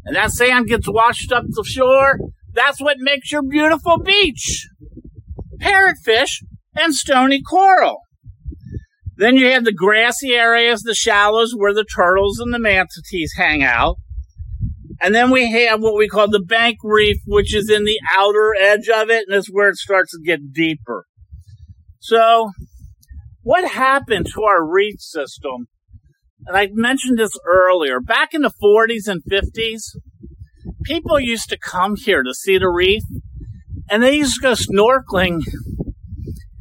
And 0.06 0.16
that 0.16 0.30
sand 0.30 0.66
gets 0.66 0.88
washed 0.88 1.30
up 1.30 1.44
the 1.46 1.62
shore. 1.62 2.31
That's 2.54 2.80
what 2.80 2.96
makes 2.98 3.32
your 3.32 3.42
beautiful 3.42 3.98
beach. 3.98 4.68
Parrotfish 5.60 6.42
and 6.74 6.94
stony 6.94 7.42
coral. 7.42 8.00
Then 9.16 9.36
you 9.36 9.50
have 9.52 9.64
the 9.64 9.72
grassy 9.72 10.32
areas, 10.32 10.82
the 10.82 10.94
shallows 10.94 11.54
where 11.54 11.74
the 11.74 11.84
turtles 11.84 12.38
and 12.38 12.52
the 12.52 12.58
manatees 12.58 13.34
hang 13.36 13.62
out. 13.62 13.96
And 15.00 15.14
then 15.14 15.30
we 15.30 15.50
have 15.50 15.80
what 15.80 15.96
we 15.96 16.08
call 16.08 16.30
the 16.30 16.40
bank 16.40 16.78
reef, 16.82 17.18
which 17.26 17.54
is 17.54 17.68
in 17.68 17.84
the 17.84 18.00
outer 18.16 18.54
edge 18.58 18.88
of 18.88 19.10
it, 19.10 19.24
and 19.26 19.36
that's 19.36 19.48
where 19.48 19.68
it 19.68 19.76
starts 19.76 20.12
to 20.12 20.20
get 20.24 20.52
deeper. 20.52 21.06
So, 21.98 22.50
what 23.42 23.68
happened 23.68 24.26
to 24.34 24.42
our 24.42 24.64
reef 24.64 25.00
system? 25.00 25.66
And 26.46 26.56
I 26.56 26.68
mentioned 26.72 27.18
this 27.18 27.36
earlier. 27.46 28.00
Back 28.00 28.32
in 28.32 28.42
the 28.42 28.52
40s 28.62 29.08
and 29.08 29.22
50s, 29.24 29.96
people 30.84 31.18
used 31.20 31.48
to 31.50 31.58
come 31.58 31.96
here 31.96 32.22
to 32.22 32.34
see 32.34 32.58
the 32.58 32.68
reef, 32.68 33.02
and 33.90 34.02
they 34.02 34.16
used 34.16 34.36
to 34.36 34.40
go 34.40 34.52
snorkeling, 34.52 35.42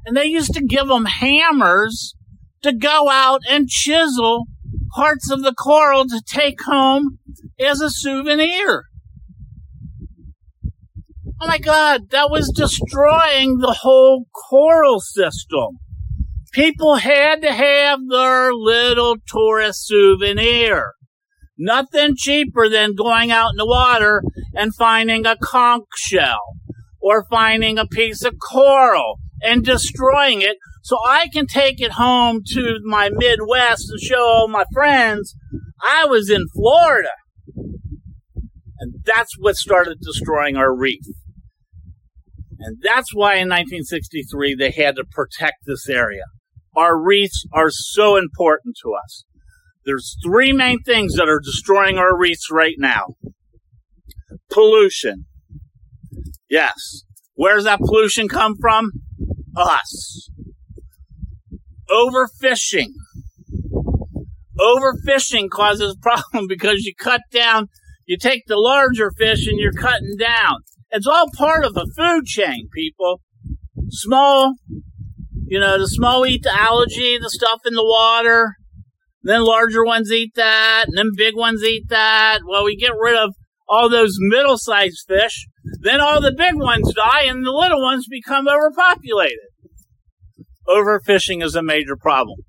and 0.06 0.16
they 0.16 0.26
used 0.26 0.54
to 0.54 0.66
give 0.66 0.88
them 0.88 1.06
hammers 1.06 2.16
to 2.64 2.74
go 2.74 3.10
out 3.10 3.42
and 3.50 3.68
chisel 3.68 4.46
parts 4.94 5.32
of 5.32 5.42
the 5.42 5.54
coral 5.54 6.06
to 6.06 6.22
take 6.26 6.62
home 6.64 7.20
as 7.60 7.82
a 7.82 7.90
souvenir. 7.90 8.86
Oh 11.44 11.48
my 11.48 11.58
God, 11.58 12.12
that 12.12 12.30
was 12.30 12.52
destroying 12.56 13.58
the 13.58 13.78
whole 13.82 14.26
coral 14.50 15.00
system. 15.00 15.80
People 16.52 16.98
had 16.98 17.42
to 17.42 17.52
have 17.52 18.00
their 18.10 18.54
little 18.54 19.16
tourist 19.28 19.88
souvenir. 19.88 20.94
Nothing 21.58 22.16
cheaper 22.18 22.70
than 22.70 22.96
going 22.96 23.32
out 23.32 23.52
in 23.52 23.58
the 23.58 23.66
water 23.66 24.24
and 24.54 24.76
finding 24.76 25.26
a 25.26 25.36
conch 25.38 25.86
shell 25.96 26.42
or 27.02 27.26
finding 27.30 27.78
a 27.78 27.86
piece 27.86 28.24
of 28.24 28.36
coral 28.52 29.20
and 29.42 29.64
destroying 29.64 30.42
it 30.42 30.58
so 30.84 30.98
I 31.06 31.28
can 31.32 31.48
take 31.48 31.82
it 31.82 31.94
home 31.94 32.42
to 32.54 32.80
my 32.84 33.10
Midwest 33.12 33.90
and 33.90 34.00
show 34.00 34.24
all 34.24 34.48
my 34.48 34.66
friends 34.74 35.36
I 35.84 36.06
was 36.06 36.30
in 36.30 36.46
Florida. 36.54 37.10
And 38.80 38.96
that's 39.06 39.36
what 39.38 39.56
started 39.56 40.00
destroying 40.02 40.58
our 40.58 40.76
reef. 40.76 41.04
And 42.60 42.78
that's 42.84 43.14
why 43.14 43.36
in 43.36 43.50
1963 43.50 44.56
they 44.56 44.72
had 44.72 44.96
to 44.96 45.04
protect 45.04 45.66
this 45.66 45.90
area. 45.90 46.24
Our 46.76 47.00
reefs 47.00 47.46
are 47.54 47.70
so 47.70 48.16
important 48.16 48.76
to 48.84 48.94
us. 48.94 49.26
There's 49.86 50.18
three 50.24 50.54
main 50.54 50.82
things 50.84 51.16
that 51.16 51.28
are 51.28 51.40
destroying 51.40 51.98
our 51.98 52.18
reefs 52.18 52.50
right 52.52 52.76
now. 52.78 53.16
Pollution. 54.52 55.26
Yes. 56.50 57.04
Where's 57.34 57.64
that 57.64 57.80
pollution 57.80 58.28
come 58.28 58.56
from? 58.60 58.92
Us. 59.56 60.30
Overfishing. 61.90 62.94
Overfishing 64.60 65.50
causes 65.50 65.96
a 65.98 66.00
problem 66.00 66.48
because 66.48 66.84
you 66.86 66.94
cut 66.94 67.22
down, 67.32 67.68
you 68.06 68.18
take 68.18 68.44
the 68.48 68.58
larger 68.58 69.12
fish 69.18 69.48
and 69.48 69.60
you're 69.60 69.72
cutting 69.72 70.16
down. 70.18 70.60
It's 70.92 71.08
all 71.08 71.28
part 71.36 71.66
of 71.66 71.76
a 71.78 71.86
food 71.98 72.26
chain, 72.26 72.70
people. 72.74 73.22
Small, 73.90 74.56
you 75.48 75.60
know, 75.60 75.80
the 75.80 75.88
small 75.88 76.26
eat 76.26 76.44
the 76.44 76.54
algae, 76.54 77.18
the 77.18 77.30
stuff 77.30 77.62
in 77.66 77.74
the 77.74 77.84
water. 77.84 78.56
Then 79.24 79.44
larger 79.44 79.86
ones 79.86 80.12
eat 80.12 80.34
that, 80.36 80.86
and 80.88 80.98
then 80.98 81.12
big 81.16 81.36
ones 81.36 81.64
eat 81.64 81.90
that. 81.90 82.40
Well, 82.48 82.66
we 82.66 82.76
get 82.76 82.94
rid 83.00 83.16
of 83.16 83.36
all 83.68 83.90
those 83.90 84.16
middle 84.20 84.58
sized 84.58 85.06
fish. 85.08 85.48
Then 85.82 86.02
all 86.02 86.22
the 86.22 86.34
big 86.34 86.56
ones 86.56 86.94
die 86.94 87.26
and 87.26 87.46
the 87.46 87.52
little 87.52 87.82
ones 87.82 88.08
become 88.10 88.48
overpopulated 88.48 89.38
overfishing 90.72 91.44
is 91.44 91.56
a 91.56 91.64
major 91.64 91.96
problem. 91.96 92.40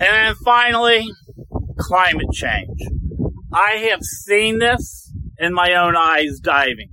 then 0.00 0.34
finally, 0.44 1.08
climate 1.78 2.32
change. 2.32 2.80
I 3.52 3.88
have 3.90 4.02
seen 4.02 4.58
this 4.58 5.12
in 5.38 5.52
my 5.52 5.74
own 5.74 5.96
eyes 5.96 6.38
diving. 6.40 6.90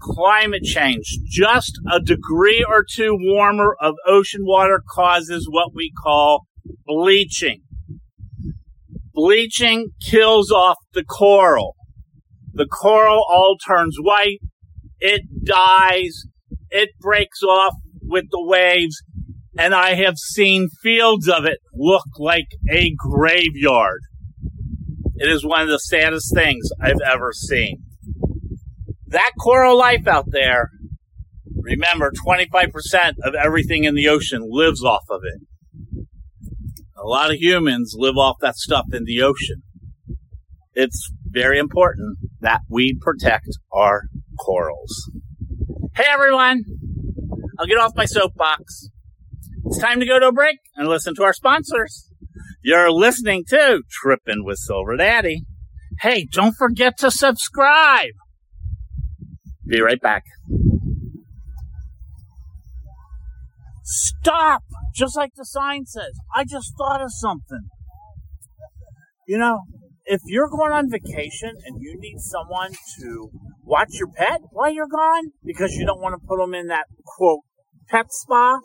Climate 0.00 0.64
change, 0.64 1.18
just 1.24 1.80
a 1.90 1.98
degree 1.98 2.64
or 2.66 2.84
two 2.84 3.16
warmer 3.18 3.74
of 3.80 3.94
ocean 4.06 4.42
water 4.44 4.82
causes 4.86 5.48
what 5.50 5.74
we 5.74 5.90
call 6.02 6.46
bleaching. 6.86 7.62
Bleaching 9.14 9.90
kills 10.04 10.50
off 10.50 10.76
the 10.92 11.04
coral. 11.04 11.76
The 12.52 12.66
coral 12.66 13.24
all 13.28 13.56
turns 13.56 13.96
white. 14.00 14.40
It 14.98 15.22
dies. 15.44 16.22
It 16.70 16.90
breaks 17.00 17.42
off 17.42 17.74
with 18.02 18.24
the 18.30 18.44
waves 18.44 19.00
and 19.56 19.74
I 19.74 19.94
have 19.94 20.18
seen 20.18 20.68
fields 20.82 21.28
of 21.28 21.44
it 21.44 21.58
look 21.72 22.06
like 22.18 22.48
a 22.70 22.94
graveyard. 22.96 24.00
It 25.16 25.30
is 25.30 25.44
one 25.44 25.62
of 25.62 25.68
the 25.68 25.78
saddest 25.78 26.34
things 26.34 26.68
I've 26.80 27.00
ever 27.04 27.32
seen. 27.32 27.84
That 29.06 29.30
coral 29.38 29.78
life 29.78 30.08
out 30.08 30.26
there, 30.30 30.70
remember 31.54 32.10
25% 32.26 33.14
of 33.22 33.34
everything 33.34 33.84
in 33.84 33.94
the 33.94 34.08
ocean 34.08 34.48
lives 34.50 34.82
off 34.82 35.04
of 35.08 35.20
it. 35.22 35.40
A 37.04 37.06
lot 37.06 37.30
of 37.30 37.36
humans 37.36 37.94
live 37.98 38.16
off 38.16 38.36
that 38.40 38.56
stuff 38.56 38.86
in 38.94 39.04
the 39.04 39.20
ocean. 39.20 39.62
It's 40.72 41.12
very 41.26 41.58
important 41.58 42.16
that 42.40 42.62
we 42.70 42.98
protect 42.98 43.48
our 43.70 44.04
corals. 44.40 45.10
Hey 45.94 46.06
everyone! 46.08 46.64
I'll 47.58 47.66
get 47.66 47.76
off 47.76 47.92
my 47.94 48.06
soapbox. 48.06 48.88
It's 49.66 49.78
time 49.78 50.00
to 50.00 50.06
go 50.06 50.18
to 50.18 50.28
a 50.28 50.32
break 50.32 50.56
and 50.76 50.88
listen 50.88 51.14
to 51.16 51.24
our 51.24 51.34
sponsors. 51.34 52.08
You're 52.62 52.90
listening 52.90 53.44
to 53.48 53.82
Trippin' 53.90 54.42
with 54.42 54.56
Silver 54.56 54.96
Daddy. 54.96 55.42
Hey, 56.00 56.26
don't 56.32 56.54
forget 56.56 56.96
to 57.00 57.10
subscribe. 57.10 58.14
Be 59.66 59.82
right 59.82 60.00
back. 60.00 60.22
Stop! 63.84 64.62
Just 64.94 65.14
like 65.14 65.32
the 65.36 65.44
sign 65.44 65.84
says. 65.84 66.12
I 66.34 66.44
just 66.44 66.72
thought 66.78 67.02
of 67.02 67.10
something. 67.12 67.68
You 69.28 69.38
know, 69.38 69.60
if 70.06 70.20
you're 70.26 70.48
going 70.48 70.72
on 70.72 70.90
vacation 70.90 71.52
and 71.64 71.80
you 71.80 71.96
need 71.98 72.18
someone 72.18 72.72
to 73.00 73.30
watch 73.62 73.90
your 73.92 74.08
pet 74.08 74.40
while 74.50 74.72
you're 74.72 74.86
gone 74.86 75.32
because 75.44 75.72
you 75.72 75.84
don't 75.84 76.00
want 76.00 76.20
to 76.20 76.26
put 76.26 76.38
them 76.38 76.54
in 76.54 76.68
that 76.68 76.86
quote 77.04 77.40
pet 77.88 78.06
spa 78.10 78.58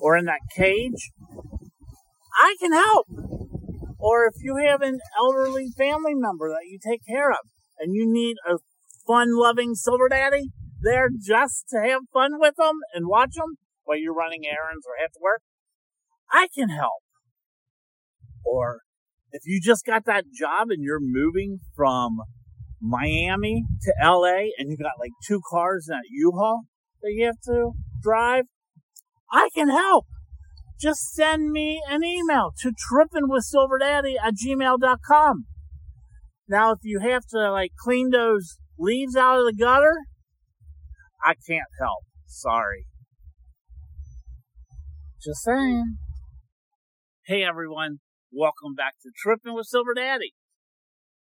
or 0.00 0.16
in 0.16 0.24
that 0.24 0.40
cage, 0.54 1.10
I 2.36 2.56
can 2.60 2.72
help. 2.72 3.06
Or 3.98 4.26
if 4.26 4.34
you 4.42 4.56
have 4.68 4.82
an 4.82 4.98
elderly 5.18 5.68
family 5.76 6.14
member 6.14 6.48
that 6.50 6.66
you 6.68 6.78
take 6.84 7.00
care 7.06 7.30
of 7.30 7.38
and 7.78 7.94
you 7.94 8.12
need 8.12 8.36
a 8.48 8.58
fun 9.06 9.36
loving 9.36 9.74
silver 9.74 10.08
daddy 10.08 10.50
there 10.82 11.08
just 11.10 11.68
to 11.70 11.80
have 11.80 12.02
fun 12.12 12.38
with 12.38 12.54
them 12.56 12.80
and 12.92 13.06
watch 13.06 13.34
them 13.36 13.56
while 13.86 13.98
you're 13.98 14.14
running 14.14 14.44
errands 14.44 14.84
or 14.86 15.00
have 15.00 15.12
to 15.12 15.20
work, 15.22 15.40
I 16.30 16.48
can 16.54 16.68
help. 16.68 17.02
Or 18.44 18.80
if 19.32 19.42
you 19.46 19.60
just 19.62 19.86
got 19.86 20.04
that 20.04 20.24
job 20.32 20.68
and 20.70 20.82
you're 20.82 21.00
moving 21.00 21.58
from 21.74 22.18
Miami 22.80 23.64
to 23.82 23.92
LA 24.02 24.50
and 24.58 24.70
you 24.70 24.76
got 24.76 25.00
like 25.00 25.12
two 25.26 25.40
cars 25.50 25.88
and 25.88 26.02
U-Haul 26.10 26.64
that 27.02 27.12
you 27.12 27.26
have 27.26 27.40
to 27.46 27.72
drive, 28.02 28.44
I 29.32 29.48
can 29.54 29.68
help. 29.68 30.06
Just 30.80 31.14
send 31.14 31.50
me 31.50 31.80
an 31.88 32.04
email 32.04 32.52
to 32.60 32.70
trippingwithsilverdaddy 32.70 34.16
at 34.22 34.34
gmail.com. 34.34 35.46
Now, 36.48 36.72
if 36.72 36.80
you 36.82 37.00
have 37.00 37.22
to 37.30 37.50
like 37.50 37.72
clean 37.82 38.10
those 38.10 38.58
leaves 38.78 39.16
out 39.16 39.38
of 39.38 39.46
the 39.46 39.54
gutter, 39.58 39.94
I 41.24 41.34
can't 41.48 41.64
help. 41.80 42.04
Sorry. 42.26 42.86
Just 45.26 45.42
saying. 45.42 45.96
Hey 47.26 47.42
everyone, 47.42 47.98
welcome 48.30 48.76
back 48.76 48.92
to 49.02 49.10
Tripping 49.12 49.56
with 49.56 49.66
Silver 49.66 49.92
Daddy. 49.92 50.34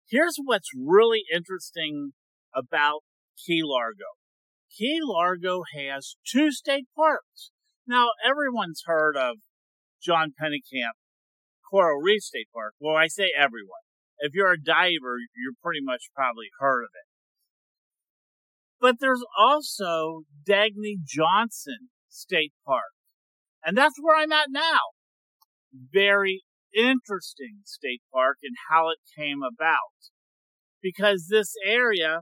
Here's 0.08 0.38
what's 0.42 0.70
really 0.74 1.24
interesting 1.30 2.12
about 2.54 3.00
Key 3.36 3.60
Largo. 3.62 4.16
Key 4.74 5.00
Largo 5.02 5.64
has 5.74 6.16
two 6.26 6.50
state 6.50 6.86
parks. 6.96 7.50
Now, 7.86 8.06
everyone's 8.24 8.84
heard 8.86 9.18
of 9.18 9.36
John 10.02 10.30
Pennekamp 10.30 10.96
Coral 11.70 12.00
Reef 12.00 12.22
State 12.22 12.48
Park. 12.54 12.72
Well, 12.80 12.96
I 12.96 13.08
say 13.08 13.28
everyone. 13.36 13.84
If 14.18 14.32
you're 14.32 14.52
a 14.52 14.58
diver, 14.58 15.18
you're 15.36 15.60
pretty 15.62 15.80
much 15.82 16.04
probably 16.16 16.46
heard 16.58 16.84
of 16.84 16.90
it. 16.94 17.08
But 18.80 18.96
there's 18.98 19.24
also 19.38 20.22
Dagny 20.48 21.04
Johnson 21.04 21.90
State 22.08 22.54
Park. 22.66 22.94
And 23.64 23.76
that's 23.76 23.96
where 24.00 24.16
I'm 24.16 24.32
at 24.32 24.48
now. 24.50 24.78
Very 25.72 26.42
interesting 26.74 27.60
state 27.64 28.02
park 28.12 28.38
and 28.42 28.56
how 28.70 28.88
it 28.88 28.98
came 29.16 29.40
about. 29.42 29.96
Because 30.82 31.28
this 31.30 31.54
area 31.64 32.20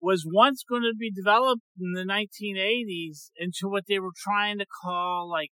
was 0.00 0.24
once 0.26 0.64
going 0.68 0.82
to 0.82 0.94
be 0.98 1.10
developed 1.10 1.62
in 1.78 1.92
the 1.92 2.10
1980s 2.10 3.30
into 3.36 3.68
what 3.68 3.84
they 3.88 3.98
were 3.98 4.14
trying 4.16 4.58
to 4.58 4.66
call 4.82 5.28
like 5.30 5.50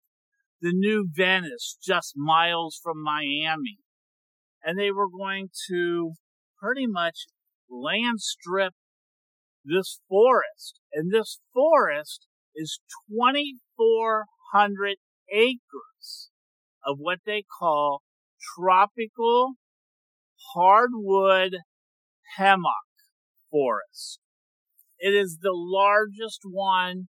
the 0.62 0.74
new 0.74 1.08
Venice, 1.14 1.78
just 1.84 2.14
miles 2.16 2.80
from 2.82 3.02
Miami. 3.02 3.80
And 4.64 4.78
they 4.78 4.92
were 4.92 5.10
going 5.10 5.50
to 5.70 6.14
pretty 6.58 6.88
much 6.88 7.28
land 7.70 8.22
strip 8.22 8.74
this 9.66 10.00
forest. 10.10 10.80
And 10.94 11.12
this 11.12 11.40
forest 11.54 12.28
is 12.56 12.80
2,400 14.54 14.98
acres 15.32 16.30
of 16.86 16.98
what 17.00 17.20
they 17.26 17.44
call 17.60 18.02
tropical 18.56 19.54
hardwood 20.54 21.58
hammock 22.38 22.70
forest. 23.52 24.20
It 25.00 25.13
is 25.13 25.39
the 25.42 25.54
largest 25.54 26.42
one 26.44 27.08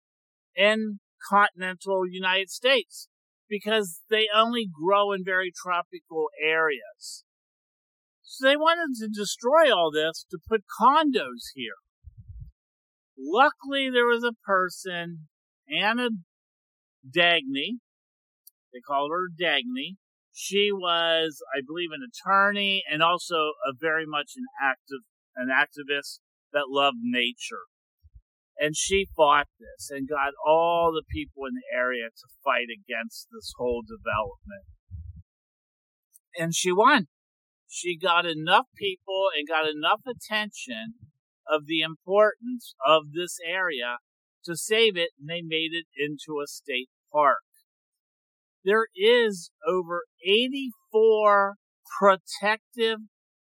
in 0.55 1.01
continental 1.29 2.03
United 2.09 2.51
States 2.51 3.09
because 3.49 4.01
they 4.09 4.27
only 4.35 4.67
grow 4.67 5.13
in 5.13 5.25
very 5.25 5.53
tropical 5.55 6.29
areas. 6.43 7.25
So 8.23 8.49
they 8.49 8.57
wanted 8.57 8.97
to 9.01 9.09
destroy 9.09 9.71
all 9.71 9.91
this 9.93 10.25
to 10.31 10.39
put 10.49 10.63
condos 10.81 11.53
here. 11.55 11.75
Luckily, 13.19 13.91
there 13.93 14.07
was 14.07 14.25
a 14.25 14.33
person, 14.47 15.29
Anna 15.69 16.09
Dagny. 17.07 17.79
They 18.73 18.81
called 18.81 19.11
her 19.11 19.29
Dagny. 19.29 19.97
She 20.33 20.71
was, 20.73 21.43
I 21.55 21.61
believe, 21.67 21.91
an 21.93 22.01
attorney 22.03 22.83
and 22.91 23.03
also 23.03 23.53
a 23.69 23.73
very 23.79 24.07
much 24.07 24.33
an 24.37 24.47
active, 24.63 25.05
an 25.37 25.49
activist 25.49 26.21
that 26.53 26.69
loved 26.69 26.99
nature. 27.03 27.69
And 28.59 28.77
she 28.77 29.09
fought 29.17 29.49
this 29.59 29.91
and 29.91 30.09
got 30.09 30.33
all 30.47 30.93
the 30.93 31.05
people 31.11 31.45
in 31.47 31.55
the 31.55 31.77
area 31.77 32.09
to 32.09 32.29
fight 32.45 32.69
against 32.73 33.29
this 33.33 33.53
whole 33.59 33.83
development. 33.83 34.67
And 36.39 36.55
she 36.55 36.73
won. 36.73 37.09
She 37.69 37.97
got 37.99 38.25
enough 38.25 38.67
people 38.77 39.29
and 39.37 39.49
got 39.49 39.69
enough 39.69 40.01
attention 40.07 40.95
of 41.49 41.67
the 41.67 41.81
importance 41.81 42.75
of 42.87 43.13
this 43.15 43.39
area 43.47 43.97
to 44.45 44.57
save 44.57 44.97
it, 44.97 45.11
and 45.19 45.29
they 45.29 45.43
made 45.43 45.71
it 45.73 45.87
into 45.97 46.41
a 46.41 46.47
state 46.47 46.89
park. 47.13 47.43
There 48.65 48.87
is 48.95 49.51
over 49.67 50.05
84 50.25 51.57
protective 51.99 52.99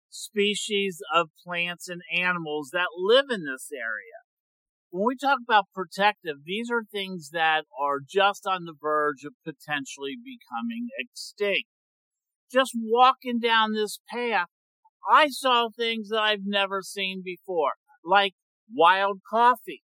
species 0.10 1.00
of 1.14 1.30
plants 1.46 1.90
and 1.90 2.02
animals 2.16 2.70
that 2.72 2.88
live 2.98 3.26
in 3.30 3.46
this 3.46 3.70
area. 3.74 4.22
When 4.92 5.08
we 5.08 5.16
talk 5.16 5.40
about 5.44 5.66
protective, 5.74 6.38
these 6.46 6.70
are 6.72 6.84
things 6.84 7.32
that 7.34 7.64
are 7.82 8.00
just 8.08 8.46
on 8.46 8.66
the 8.66 8.76
verge 8.80 9.24
of 9.26 9.34
potentially 9.44 10.16
becoming 10.24 10.88
extinct. 11.00 11.68
Just 12.52 12.74
walking 12.76 13.40
down 13.40 13.74
this 13.74 14.00
path, 14.08 14.48
I 15.10 15.28
saw 15.30 15.70
things 15.70 16.10
that 16.10 16.22
I've 16.22 16.46
never 16.46 16.82
seen 16.84 17.24
before, 17.26 17.74
like 18.06 18.34
wild 18.72 19.22
coffee 19.28 19.84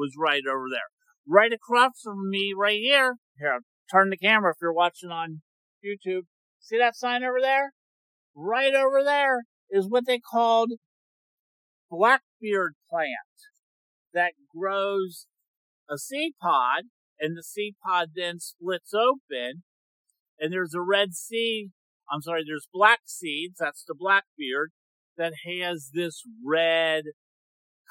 was 0.00 0.14
right 0.18 0.42
over 0.48 0.66
there. 0.70 0.88
Right 1.28 1.52
across 1.52 2.00
from 2.02 2.30
me, 2.30 2.52
right 2.56 2.80
here. 2.80 3.16
Here, 3.38 3.60
turn 3.92 4.10
the 4.10 4.16
camera 4.16 4.52
if 4.52 4.56
you're 4.60 4.72
watching 4.72 5.10
on 5.10 5.42
YouTube. 5.84 6.22
See 6.58 6.78
that 6.78 6.96
sign 6.96 7.22
over 7.22 7.40
there? 7.40 7.72
Right 8.34 8.74
over 8.74 9.04
there 9.04 9.42
is 9.70 9.86
what 9.88 10.06
they 10.06 10.18
called 10.18 10.72
blackbeard 11.90 12.74
plant 12.88 13.10
that 14.14 14.32
grows 14.56 15.26
a 15.88 15.98
seed 15.98 16.32
pod 16.40 16.84
and 17.18 17.36
the 17.36 17.42
seed 17.42 17.74
pod 17.84 18.10
then 18.14 18.40
splits 18.40 18.94
open 18.94 19.62
and 20.38 20.52
there's 20.52 20.74
a 20.74 20.80
red 20.80 21.14
seed. 21.14 21.70
I'm 22.10 22.22
sorry, 22.22 22.42
there's 22.46 22.68
black 22.72 23.00
seeds. 23.04 23.56
That's 23.60 23.84
the 23.86 23.94
blackbeard 23.96 24.70
that 25.16 25.32
has 25.46 25.90
this 25.92 26.22
red 26.44 27.04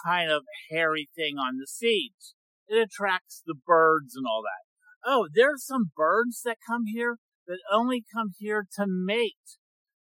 kind 0.05 0.31
of 0.31 0.43
hairy 0.69 1.09
thing 1.15 1.35
on 1.37 1.57
the 1.57 1.67
seeds. 1.67 2.35
It 2.67 2.77
attracts 2.77 3.41
the 3.45 3.55
birds 3.55 4.15
and 4.15 4.25
all 4.27 4.43
that. 4.43 5.09
Oh, 5.09 5.27
there's 5.33 5.65
some 5.65 5.91
birds 5.95 6.41
that 6.45 6.57
come 6.67 6.85
here 6.85 7.17
that 7.47 7.59
only 7.71 8.03
come 8.13 8.29
here 8.37 8.65
to 8.75 8.85
mate. 8.87 9.57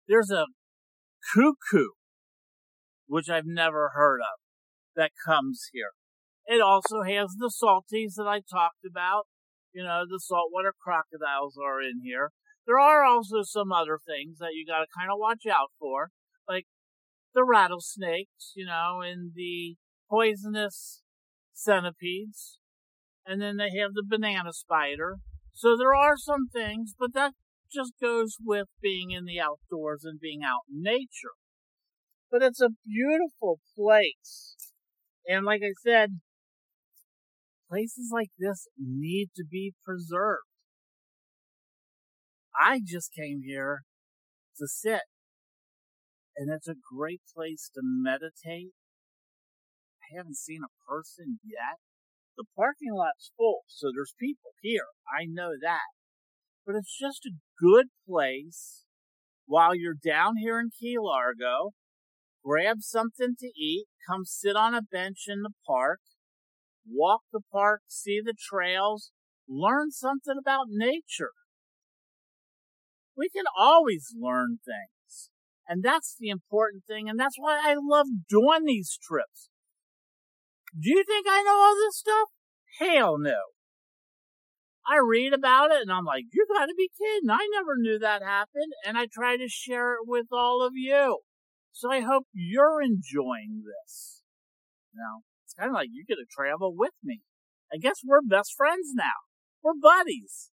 There's 0.08 0.30
a 0.30 0.46
cuckoo, 1.32 1.90
which 3.06 3.28
I've 3.28 3.46
never 3.46 3.90
heard 3.94 4.20
of, 4.20 4.40
that 4.96 5.12
comes 5.24 5.68
here. 5.72 5.92
It 6.46 6.60
also 6.60 7.02
has 7.02 7.34
the 7.38 7.50
salties 7.50 8.14
that 8.16 8.26
I 8.26 8.40
talked 8.40 8.84
about. 8.88 9.26
You 9.72 9.84
know, 9.84 10.04
the 10.08 10.20
saltwater 10.20 10.72
crocodiles 10.80 11.56
are 11.62 11.80
in 11.82 12.00
here. 12.02 12.30
There 12.66 12.78
are 12.78 13.04
also 13.04 13.42
some 13.42 13.70
other 13.70 13.98
things 14.04 14.38
that 14.38 14.54
you 14.54 14.64
gotta 14.66 14.86
kind 14.96 15.10
of 15.10 15.18
watch 15.18 15.42
out 15.50 15.70
for, 15.78 16.10
like 16.48 16.66
the 17.34 17.44
rattlesnakes, 17.44 18.52
you 18.54 18.66
know, 18.66 19.00
and 19.04 19.32
the 19.34 19.76
poisonous 20.08 21.02
centipedes. 21.52 22.58
And 23.24 23.40
then 23.40 23.56
they 23.56 23.78
have 23.80 23.94
the 23.94 24.04
banana 24.06 24.52
spider. 24.52 25.16
So 25.52 25.76
there 25.76 25.94
are 25.94 26.16
some 26.16 26.48
things, 26.52 26.94
but 26.98 27.14
that 27.14 27.32
just 27.72 27.94
goes 28.00 28.36
with 28.42 28.68
being 28.80 29.10
in 29.10 29.24
the 29.24 29.40
outdoors 29.40 30.04
and 30.04 30.20
being 30.20 30.40
out 30.44 30.62
in 30.70 30.82
nature. 30.82 31.34
But 32.30 32.42
it's 32.42 32.60
a 32.60 32.70
beautiful 32.84 33.58
place. 33.76 34.72
And 35.26 35.44
like 35.44 35.62
I 35.64 35.72
said, 35.82 36.20
places 37.68 38.10
like 38.12 38.30
this 38.38 38.68
need 38.78 39.30
to 39.36 39.44
be 39.50 39.74
preserved. 39.84 40.42
I 42.58 42.80
just 42.84 43.10
came 43.12 43.42
here 43.44 43.82
to 44.58 44.66
sit. 44.66 45.02
And 46.36 46.50
it's 46.52 46.68
a 46.68 46.74
great 46.94 47.22
place 47.34 47.70
to 47.74 47.80
meditate. 47.82 48.72
I 50.06 50.16
haven't 50.16 50.36
seen 50.36 50.60
a 50.62 50.90
person 50.90 51.40
yet. 51.44 51.78
The 52.36 52.44
parking 52.54 52.92
lot's 52.92 53.32
full, 53.36 53.62
so 53.66 53.90
there's 53.94 54.14
people 54.20 54.52
here. 54.60 54.86
I 55.08 55.24
know 55.26 55.52
that. 55.60 55.88
But 56.66 56.76
it's 56.76 56.96
just 56.96 57.24
a 57.24 57.38
good 57.58 57.86
place 58.08 58.84
while 59.46 59.74
you're 59.74 59.94
down 59.94 60.36
here 60.36 60.60
in 60.60 60.70
Key 60.78 60.96
Largo. 60.98 61.72
Grab 62.44 62.78
something 62.80 63.34
to 63.38 63.46
eat, 63.46 63.86
come 64.08 64.24
sit 64.24 64.54
on 64.54 64.74
a 64.74 64.82
bench 64.82 65.24
in 65.26 65.42
the 65.42 65.52
park, 65.66 66.00
walk 66.88 67.22
the 67.32 67.40
park, 67.52 67.82
see 67.88 68.20
the 68.24 68.34
trails, 68.38 69.10
learn 69.48 69.90
something 69.90 70.36
about 70.38 70.66
nature. 70.68 71.32
We 73.16 73.28
can 73.28 73.44
always 73.58 74.14
learn 74.16 74.58
things. 74.64 75.30
And 75.66 75.82
that's 75.82 76.14
the 76.18 76.28
important 76.28 76.84
thing. 76.86 77.08
And 77.08 77.18
that's 77.18 77.36
why 77.38 77.60
I 77.64 77.74
love 77.80 78.06
doing 78.28 78.64
these 78.66 78.96
trips. 79.02 79.48
Do 80.72 80.90
you 80.90 81.04
think 81.06 81.26
I 81.28 81.42
know 81.42 81.56
all 81.56 81.74
this 81.74 81.98
stuff? 81.98 82.28
Hell 82.78 83.18
no. 83.18 83.56
I 84.88 84.98
read 84.98 85.32
about 85.32 85.72
it 85.72 85.82
and 85.82 85.90
I'm 85.90 86.04
like, 86.04 86.24
you 86.32 86.46
gotta 86.52 86.74
be 86.76 86.90
kidding. 86.96 87.30
I 87.30 87.48
never 87.52 87.76
knew 87.76 87.98
that 87.98 88.22
happened. 88.22 88.72
And 88.84 88.96
I 88.96 89.06
try 89.06 89.36
to 89.36 89.48
share 89.48 89.94
it 89.94 90.06
with 90.06 90.26
all 90.32 90.64
of 90.64 90.72
you. 90.74 91.20
So 91.72 91.90
I 91.90 92.00
hope 92.00 92.26
you're 92.32 92.80
enjoying 92.80 93.62
this. 93.66 94.22
Now, 94.94 95.22
it's 95.44 95.54
kind 95.54 95.70
of 95.70 95.74
like 95.74 95.88
you 95.92 96.04
get 96.06 96.16
to 96.16 96.26
travel 96.30 96.74
with 96.74 96.94
me. 97.02 97.20
I 97.72 97.78
guess 97.78 98.00
we're 98.04 98.22
best 98.22 98.54
friends 98.56 98.92
now. 98.94 99.26
We're 99.62 99.74
buddies. 99.80 100.50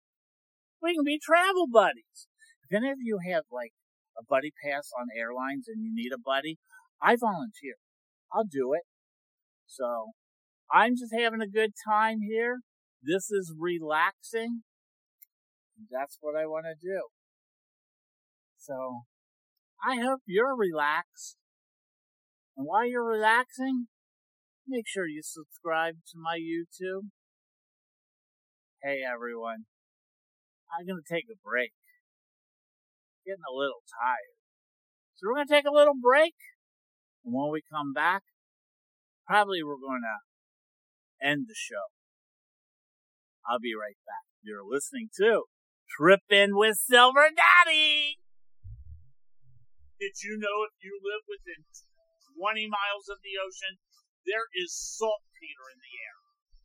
We 0.82 0.96
can 0.96 1.04
be 1.04 1.20
travel 1.20 1.68
buddies. 1.72 2.28
If 2.64 2.76
any 2.76 2.92
of 2.92 3.00
you 3.02 3.20
have 3.32 3.44
like 3.52 3.74
a 4.18 4.24
buddy 4.24 4.54
pass 4.64 4.92
on 5.00 5.08
airlines 5.18 5.66
and 5.68 5.84
you 5.84 5.92
need 5.94 6.12
a 6.14 6.22
buddy, 6.24 6.60
I 7.02 7.16
volunteer. 7.16 7.76
I'll 8.32 8.46
do 8.46 8.74
it. 8.74 8.84
So 9.70 10.14
I'm 10.74 10.96
just 10.98 11.14
having 11.14 11.42
a 11.42 11.48
good 11.48 11.74
time 11.88 12.22
here. 12.28 12.62
This 13.04 13.30
is 13.30 13.54
relaxing. 13.58 14.64
That's 15.92 16.18
what 16.22 16.36
I 16.36 16.48
want 16.48 16.66
to 16.66 16.76
do. 16.76 17.04
So 18.58 19.04
I 19.86 20.02
hope 20.02 20.22
you're 20.26 20.58
relaxed. 20.58 21.38
And 22.58 22.66
while 22.68 22.86
you're 22.86 23.06
relaxing, 23.06 23.88
make 24.68 24.86
sure 24.88 25.08
you 25.08 25.22
subscribe 25.24 25.96
to 26.12 26.18
my 26.18 26.38
YouTube. 26.38 27.14
Hey 28.82 29.02
everyone, 29.06 29.66
I'm 30.74 30.88
gonna 30.88 31.06
take 31.08 31.26
a 31.32 31.38
break. 31.46 31.72
Getting 33.26 33.46
a 33.48 33.56
little 33.56 33.84
tired. 34.02 34.36
So 35.16 35.28
we're 35.28 35.36
gonna 35.36 35.48
take 35.48 35.70
a 35.70 35.74
little 35.74 35.96
break. 36.02 36.36
And 37.24 37.34
when 37.34 37.52
we 37.52 37.62
come 37.72 37.94
back, 37.94 38.24
probably 39.30 39.62
we're 39.62 39.78
gonna 39.78 40.26
end 41.22 41.46
the 41.46 41.54
show. 41.54 41.94
I'll 43.46 43.62
be 43.62 43.78
right 43.78 44.02
back. 44.02 44.26
You're 44.42 44.66
listening 44.66 45.14
to 45.22 45.46
Trippin' 45.86 46.58
with 46.58 46.82
Silver 46.82 47.30
Daddy! 47.30 48.18
Did 50.02 50.18
you 50.26 50.34
know 50.34 50.66
if 50.66 50.74
you 50.82 50.98
live 50.98 51.30
within 51.30 51.62
20 52.42 52.74
miles 52.74 53.06
of 53.06 53.22
the 53.22 53.38
ocean, 53.38 53.78
there 54.26 54.50
is 54.58 54.74
saltpeter 54.74 55.70
in 55.70 55.78
the 55.78 55.94
air? 55.94 56.18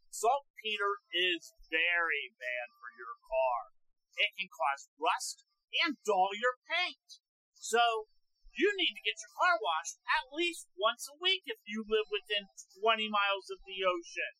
Saltpeter 0.08 1.04
is 1.12 1.52
very 1.68 2.32
bad 2.40 2.72
for 2.80 2.88
your 2.96 3.20
car. 3.28 3.76
It 4.16 4.32
can 4.40 4.48
cause 4.48 4.88
rust 4.96 5.44
and 5.84 6.00
dull 6.00 6.32
your 6.32 6.56
paint. 6.64 7.20
So, 7.60 8.08
you 8.55 8.70
need 8.78 8.94
to 8.94 9.02
get 9.02 9.18
your 9.18 9.34
car 9.34 9.59
washed 9.59 9.98
at 10.07 10.30
least 10.30 10.70
once 10.78 11.11
a 11.11 11.18
week 11.18 11.42
if 11.50 11.59
you 11.66 11.82
live 11.82 12.07
within 12.07 12.46
20 12.78 13.11
miles 13.11 13.50
of 13.50 13.59
the 13.66 13.82
ocean. 13.82 14.32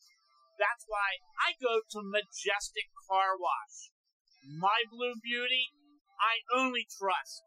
That's 0.55 0.87
why 0.87 1.19
I 1.43 1.59
go 1.59 1.83
to 1.83 1.99
Majestic 1.99 2.95
Car 3.11 3.35
Wash. 3.35 3.91
My 4.47 4.87
Blue 4.87 5.19
Beauty, 5.19 5.75
I 6.15 6.47
only 6.55 6.87
trust 6.87 7.43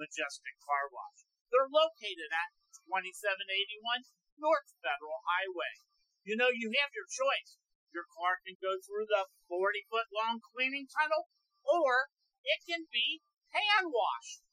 Majestic 0.00 0.56
Car 0.64 0.88
Wash. 0.88 1.28
They're 1.52 1.68
located 1.68 2.32
at 2.32 2.56
2781 2.88 4.08
North 4.40 4.72
Federal 4.80 5.20
Highway. 5.28 5.84
You 6.24 6.40
know, 6.40 6.48
you 6.48 6.72
have 6.80 6.96
your 6.96 7.08
choice. 7.12 7.60
Your 7.92 8.08
car 8.08 8.40
can 8.40 8.56
go 8.56 8.80
through 8.80 9.04
the 9.04 9.28
40 9.52 9.84
foot 9.92 10.08
long 10.16 10.40
cleaning 10.40 10.88
tunnel, 10.88 11.28
or 11.60 12.08
it 12.40 12.64
can 12.64 12.88
be 12.88 13.20
hand 13.52 13.92
washed. 13.92 14.45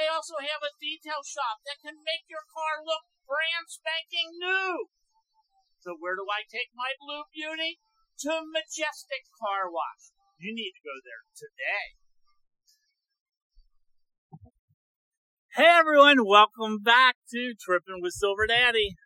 They 0.00 0.08
also 0.08 0.40
have 0.40 0.64
a 0.64 0.72
detail 0.80 1.20
shop 1.20 1.60
that 1.68 1.76
can 1.84 2.00
make 2.08 2.24
your 2.24 2.48
car 2.48 2.80
look 2.80 3.04
brand 3.28 3.68
spanking 3.68 4.32
new. 4.40 4.88
So 5.84 5.92
where 6.00 6.16
do 6.16 6.24
I 6.24 6.40
take 6.48 6.72
my 6.72 6.96
Blue 6.96 7.28
Beauty? 7.28 7.84
To 8.24 8.40
Majestic 8.48 9.28
Car 9.36 9.68
Wash. 9.68 10.16
You 10.40 10.56
need 10.56 10.72
to 10.72 10.80
go 10.80 10.96
there 11.04 11.28
today. 11.36 12.00
Hey 15.52 15.68
everyone, 15.68 16.24
welcome 16.24 16.80
back 16.80 17.16
to 17.36 17.52
Tripping 17.60 18.00
with 18.00 18.16
Silver 18.16 18.46
Daddy. 18.46 18.96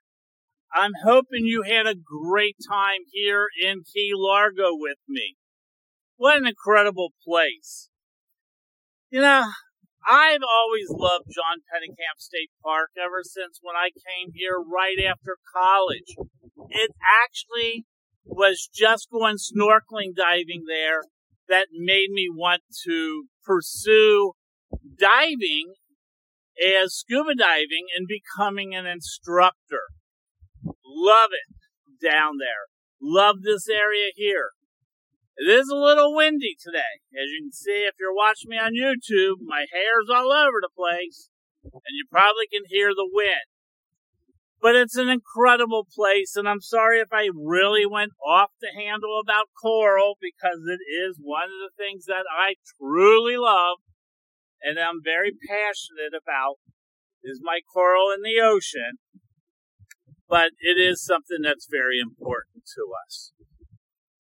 I'm 0.73 0.93
hoping 1.03 1.43
you 1.45 1.63
had 1.63 1.89
a 1.89 1.99
great 1.99 2.55
time 2.71 3.03
here 3.11 3.49
in 3.61 3.83
Key 3.83 4.13
Largo 4.15 4.71
with 4.71 4.99
me. 5.09 5.35
What 6.19 6.37
an 6.37 6.47
incredible 6.47 7.11
place. 7.27 7.89
You 9.11 9.23
know, 9.23 9.51
I've 10.07 10.45
always 10.45 10.89
loved 10.91 11.33
John 11.33 11.65
Pennekamp 11.73 12.19
State 12.19 12.51
Park 12.63 12.91
ever 13.03 13.23
since 13.23 13.59
when 13.63 13.75
I 13.77 13.89
came 13.89 14.33
here 14.35 14.59
right 14.59 14.99
after 15.01 15.39
college. 15.55 16.15
It 16.69 16.91
actually 17.25 17.87
was 18.25 18.69
just 18.73 19.09
going 19.11 19.37
snorkeling 19.37 20.15
diving 20.15 20.65
there 20.67 21.03
that 21.49 21.69
made 21.73 22.11
me 22.11 22.29
want 22.31 22.63
to 22.87 23.25
pursue 23.45 24.33
diving 24.99 25.75
as 26.61 26.95
scuba 26.95 27.35
diving 27.35 27.87
and 27.97 28.07
becoming 28.07 28.75
an 28.75 28.87
instructor. 28.87 29.89
Love 30.85 31.31
it 31.33 32.05
down 32.05 32.35
there. 32.39 32.69
Love 33.01 33.43
this 33.43 33.69
area 33.69 34.11
here. 34.15 34.51
It 35.37 35.51
is 35.51 35.69
a 35.69 35.77
little 35.77 36.15
windy 36.15 36.57
today. 36.61 37.03
As 37.13 37.31
you 37.31 37.43
can 37.43 37.53
see, 37.53 37.87
if 37.89 37.95
you're 37.99 38.15
watching 38.15 38.51
me 38.51 38.57
on 38.57 38.73
YouTube, 38.75 39.43
my 39.43 39.67
hair's 39.73 40.09
all 40.09 40.31
over 40.31 40.59
the 40.61 40.71
place, 40.77 41.29
and 41.65 41.95
you 41.97 42.05
probably 42.11 42.47
can 42.53 42.63
hear 42.69 42.91
the 42.91 43.09
wind. 43.11 43.51
But 44.61 44.77
it's 44.77 44.97
an 44.97 45.09
incredible 45.09 45.87
place, 45.93 46.37
and 46.37 46.49
I'm 46.49 46.61
sorry 46.61 47.01
if 47.01 47.13
I 47.13 47.29
really 47.35 47.85
went 47.85 48.13
off 48.25 48.51
the 48.61 48.73
handle 48.73 49.21
about 49.21 49.51
coral 49.61 50.17
because 50.21 50.61
it 50.67 50.81
is 50.89 51.19
one 51.21 51.51
of 51.51 51.61
the 51.61 51.75
things 51.77 52.07
that 52.07 52.25
I 52.31 52.55
truly 52.79 53.37
love 53.37 53.79
and 54.65 54.79
I'm 54.79 55.05
very 55.05 55.33
passionate 55.33 56.17
about 56.17 56.57
is 57.23 57.41
my 57.43 57.61
coral 57.73 58.11
in 58.11 58.23
the 58.23 58.41
ocean. 58.41 58.99
But 60.27 60.53
it 60.59 60.81
is 60.81 61.05
something 61.05 61.43
that's 61.43 61.69
very 61.71 62.01
important 62.01 62.65
to 62.75 62.89
us. 63.07 63.33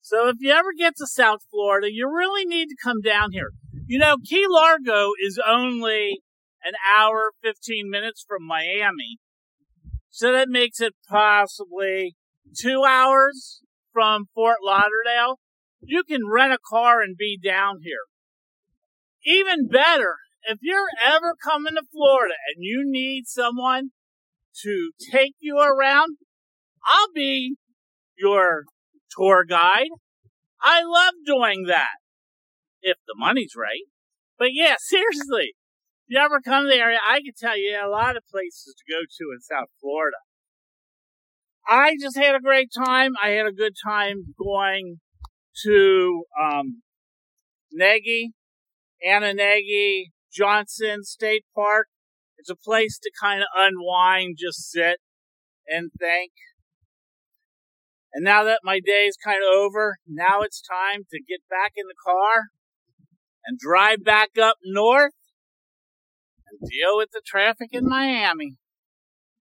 So 0.04 0.28
if 0.28 0.36
you 0.38 0.52
ever 0.52 0.68
get 0.76 0.96
to 0.98 1.06
South 1.06 1.40
Florida, 1.50 1.88
you 1.90 2.06
really 2.06 2.44
need 2.44 2.66
to 2.66 2.76
come 2.84 3.00
down 3.00 3.32
here. 3.32 3.52
You 3.86 3.98
know, 3.98 4.16
Key 4.22 4.44
Largo 4.46 5.12
is 5.18 5.40
only 5.46 6.20
an 6.62 6.74
hour, 6.94 7.32
15 7.42 7.88
minutes 7.88 8.22
from 8.28 8.46
Miami. 8.46 9.16
So 10.10 10.30
that 10.30 10.50
makes 10.50 10.82
it 10.82 10.92
possibly 11.08 12.16
two 12.54 12.84
hours 12.86 13.62
from 13.94 14.26
Fort 14.34 14.58
Lauderdale. 14.62 15.40
You 15.80 16.04
can 16.04 16.28
rent 16.30 16.52
a 16.52 16.58
car 16.68 17.00
and 17.00 17.16
be 17.16 17.40
down 17.42 17.78
here. 17.82 18.04
Even 19.24 19.68
better, 19.68 20.16
if 20.42 20.58
you're 20.60 20.90
ever 21.02 21.34
coming 21.42 21.76
to 21.76 21.82
Florida 21.90 22.34
and 22.54 22.62
you 22.62 22.82
need 22.84 23.22
someone 23.26 23.88
to 24.64 24.90
take 25.10 25.32
you 25.40 25.56
around, 25.56 26.18
I'll 26.84 27.12
be 27.14 27.56
your 28.18 28.64
tour 29.16 29.44
guide. 29.44 29.90
I 30.62 30.82
love 30.82 31.14
doing 31.26 31.64
that. 31.68 31.96
If 32.82 32.98
the 33.06 33.14
money's 33.16 33.54
right. 33.56 33.84
But 34.38 34.48
yeah, 34.52 34.76
seriously. 34.78 35.54
If 36.06 36.16
you 36.16 36.18
ever 36.18 36.40
come 36.40 36.64
to 36.64 36.68
the 36.68 36.76
area, 36.76 36.98
I 37.06 37.20
can 37.20 37.32
tell 37.38 37.58
you 37.58 37.78
a 37.82 37.88
lot 37.88 38.16
of 38.16 38.24
places 38.30 38.74
to 38.76 38.92
go 38.92 39.00
to 39.00 39.32
in 39.32 39.40
South 39.40 39.70
Florida. 39.80 40.18
I 41.66 41.96
just 41.98 42.18
had 42.18 42.34
a 42.34 42.40
great 42.40 42.68
time. 42.76 43.12
I 43.22 43.30
had 43.30 43.46
a 43.46 43.52
good 43.52 43.72
time 43.82 44.34
going 44.38 45.00
to 45.64 46.24
um, 46.38 46.82
Dagny, 47.78 48.32
Anna 49.02 49.32
Dagny 49.32 50.10
Johnson 50.32 51.04
State 51.04 51.44
Park. 51.54 51.88
It's 52.36 52.50
a 52.50 52.56
place 52.56 52.98
to 52.98 53.10
kind 53.18 53.40
of 53.40 53.46
unwind, 53.56 54.36
just 54.38 54.70
sit 54.70 54.98
and 55.66 55.90
think. 55.98 56.32
And 58.14 58.24
now 58.24 58.44
that 58.44 58.60
my 58.62 58.78
day 58.78 59.06
is 59.06 59.16
kind 59.16 59.40
of 59.42 59.58
over, 59.58 59.96
now 60.06 60.42
it's 60.42 60.62
time 60.62 61.02
to 61.10 61.20
get 61.28 61.40
back 61.50 61.72
in 61.76 61.86
the 61.88 61.94
car 62.06 62.44
and 63.44 63.58
drive 63.58 64.04
back 64.04 64.38
up 64.40 64.56
north 64.64 65.12
and 66.48 66.70
deal 66.70 66.96
with 66.96 67.10
the 67.12 67.22
traffic 67.26 67.70
in 67.72 67.88
Miami. 67.88 68.54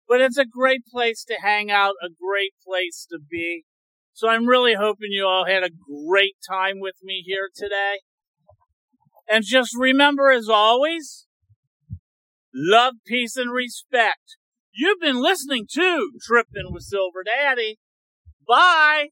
But 0.09 0.21
it's 0.21 0.37
a 0.37 0.45
great 0.45 0.83
place 0.93 1.25
to 1.29 1.35
hang 1.41 1.71
out, 1.71 1.95
a 2.03 2.09
great 2.09 2.55
place 2.67 3.07
to 3.11 3.19
be. 3.19 3.65
So 4.13 4.29
I'm 4.29 4.47
really 4.47 4.75
hoping 4.75 5.13
you 5.13 5.27
all 5.27 5.47
had 5.47 5.63
a 5.63 5.71
great 6.09 6.35
time 6.49 6.81
with 6.81 6.97
me 7.05 7.23
here 7.25 7.49
today. 7.55 8.01
And 9.29 9.45
just 9.45 9.77
remember, 9.77 10.33
as 10.33 10.49
always, 10.49 11.27
love, 12.53 12.95
peace, 13.07 13.37
and 13.37 13.53
respect. 13.53 14.37
You've 14.73 15.01
been 15.01 15.23
listening 15.23 15.67
to 15.75 16.11
Trippin' 16.27 16.73
with 16.73 16.83
Silver 16.83 17.23
Daddy. 17.25 17.79
Bye. 18.49 19.11